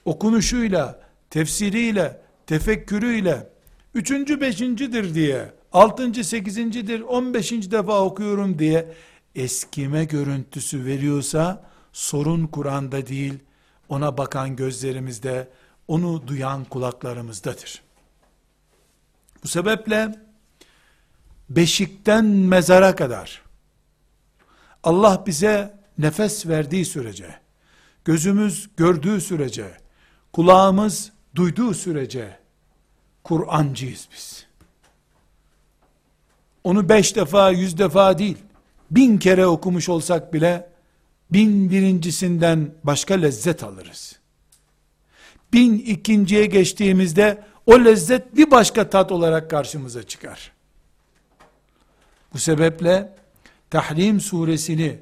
okunuşuyla, 0.05 1.00
tefsiriyle, 1.30 2.20
tefekkürüyle, 2.46 3.51
üçüncü, 3.95 4.40
beşincidir 4.40 5.14
diye, 5.14 5.53
altıncı, 5.72 6.24
sekizincidir, 6.24 7.01
on 7.01 7.34
beşinci 7.34 7.70
defa 7.70 8.05
okuyorum 8.05 8.59
diye, 8.59 8.95
eskime 9.34 10.05
görüntüsü 10.05 10.84
veriyorsa, 10.84 11.64
sorun 11.93 12.47
Kur'an'da 12.47 13.07
değil, 13.07 13.38
ona 13.88 14.18
bakan 14.18 14.57
gözlerimizde, 14.57 15.49
onu 15.88 16.26
duyan 16.26 16.64
kulaklarımızdadır. 16.64 17.82
Bu 19.45 19.49
sebeple, 19.49 20.14
beşikten 21.51 22.24
mezara 22.24 22.97
kadar, 22.97 23.43
Allah 24.82 25.24
bize 25.26 25.78
nefes 25.99 26.47
verdiği 26.47 26.84
sürece, 26.84 27.34
gözümüz 28.05 28.70
gördüğü 28.76 29.20
sürece, 29.20 29.76
kulağımız 30.32 31.12
duyduğu 31.34 31.74
sürece, 31.74 32.41
Kur'ancıyız 33.24 34.08
biz. 34.12 34.46
Onu 36.64 36.88
beş 36.88 37.16
defa, 37.16 37.50
yüz 37.50 37.78
defa 37.78 38.18
değil, 38.18 38.38
bin 38.90 39.18
kere 39.18 39.46
okumuş 39.46 39.88
olsak 39.88 40.32
bile, 40.32 40.68
bin 41.30 41.70
birincisinden 41.70 42.74
başka 42.84 43.14
lezzet 43.14 43.62
alırız. 43.62 44.18
Bin 45.52 45.78
ikinciye 45.78 46.46
geçtiğimizde, 46.46 47.44
o 47.66 47.84
lezzet 47.84 48.36
bir 48.36 48.50
başka 48.50 48.90
tat 48.90 49.12
olarak 49.12 49.50
karşımıza 49.50 50.02
çıkar. 50.02 50.52
Bu 52.34 52.38
sebeple, 52.38 53.14
Tahrim 53.70 54.20
suresini 54.20 54.98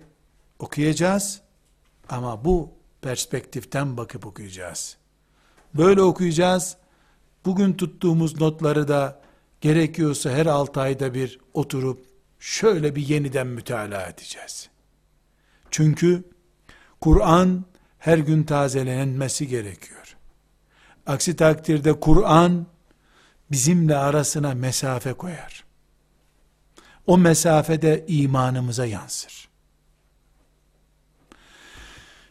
okuyacağız, 0.59 1.41
ama 2.09 2.45
bu 2.45 2.71
perspektiften 3.03 3.97
bakıp 3.97 4.27
okuyacağız. 4.27 4.97
Böyle 5.75 6.03
okuyacağız, 6.03 6.77
bugün 7.45 7.73
tuttuğumuz 7.73 8.41
notları 8.41 8.89
da 8.89 9.21
gerekiyorsa 9.61 10.31
her 10.31 10.47
altı 10.47 10.81
ayda 10.81 11.15
bir 11.15 11.41
oturup 11.55 12.07
şöyle 12.41 12.97
bir 12.97 13.09
yeniden 13.09 13.47
mütalaa 13.47 14.07
edeceğiz. 14.07 14.69
Çünkü 15.71 16.25
Kur'an 17.01 17.65
her 17.99 18.19
gün 18.19 18.43
tazelenmesi 18.43 19.49
gerekiyor. 19.49 20.17
Aksi 21.07 21.37
takdirde 21.37 22.01
Kur'an 22.01 22.67
bizimle 23.51 23.97
arasına 23.97 24.55
mesafe 24.55 25.13
koyar. 25.13 25.65
O 27.07 27.19
mesafede 27.19 28.05
imanımıza 28.09 28.87
yansır. 28.87 29.49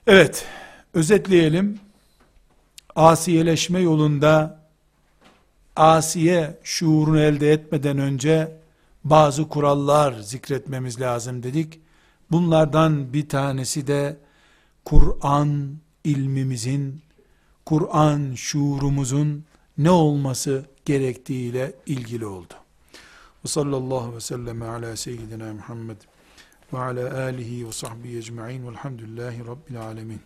Evet, 0.07 0.45
özetleyelim. 0.93 1.79
Asiyeleşme 2.95 3.79
yolunda 3.79 4.58
asiye 5.79 6.57
şuurunu 6.63 7.19
elde 7.19 7.51
etmeden 7.51 7.97
önce 7.97 8.57
bazı 9.03 9.49
kurallar 9.49 10.19
zikretmemiz 10.19 11.01
lazım 11.01 11.43
dedik. 11.43 11.79
Bunlardan 12.31 13.13
bir 13.13 13.29
tanesi 13.29 13.87
de 13.87 14.17
Kur'an 14.85 15.77
ilmimizin, 16.03 17.01
Kur'an 17.65 18.33
şuurumuzun 18.35 19.45
ne 19.77 19.91
olması 19.91 20.65
gerektiğiyle 20.85 21.73
ilgili 21.85 22.25
oldu. 22.25 22.53
Ve 23.45 23.47
sallallahu 23.47 24.15
ve 24.15 24.19
sellem 24.19 24.61
ala 24.61 24.95
seyyidina 24.95 25.53
Muhammed 25.53 25.97
ve 26.73 26.79
ala 26.79 27.23
alihi 27.23 27.67
ve 27.67 27.71
sahbihi 27.71 28.17
ecma'in 28.17 28.67
velhamdülillahi 28.67 29.39
rabbil 29.47 29.81
alemin. 29.81 30.17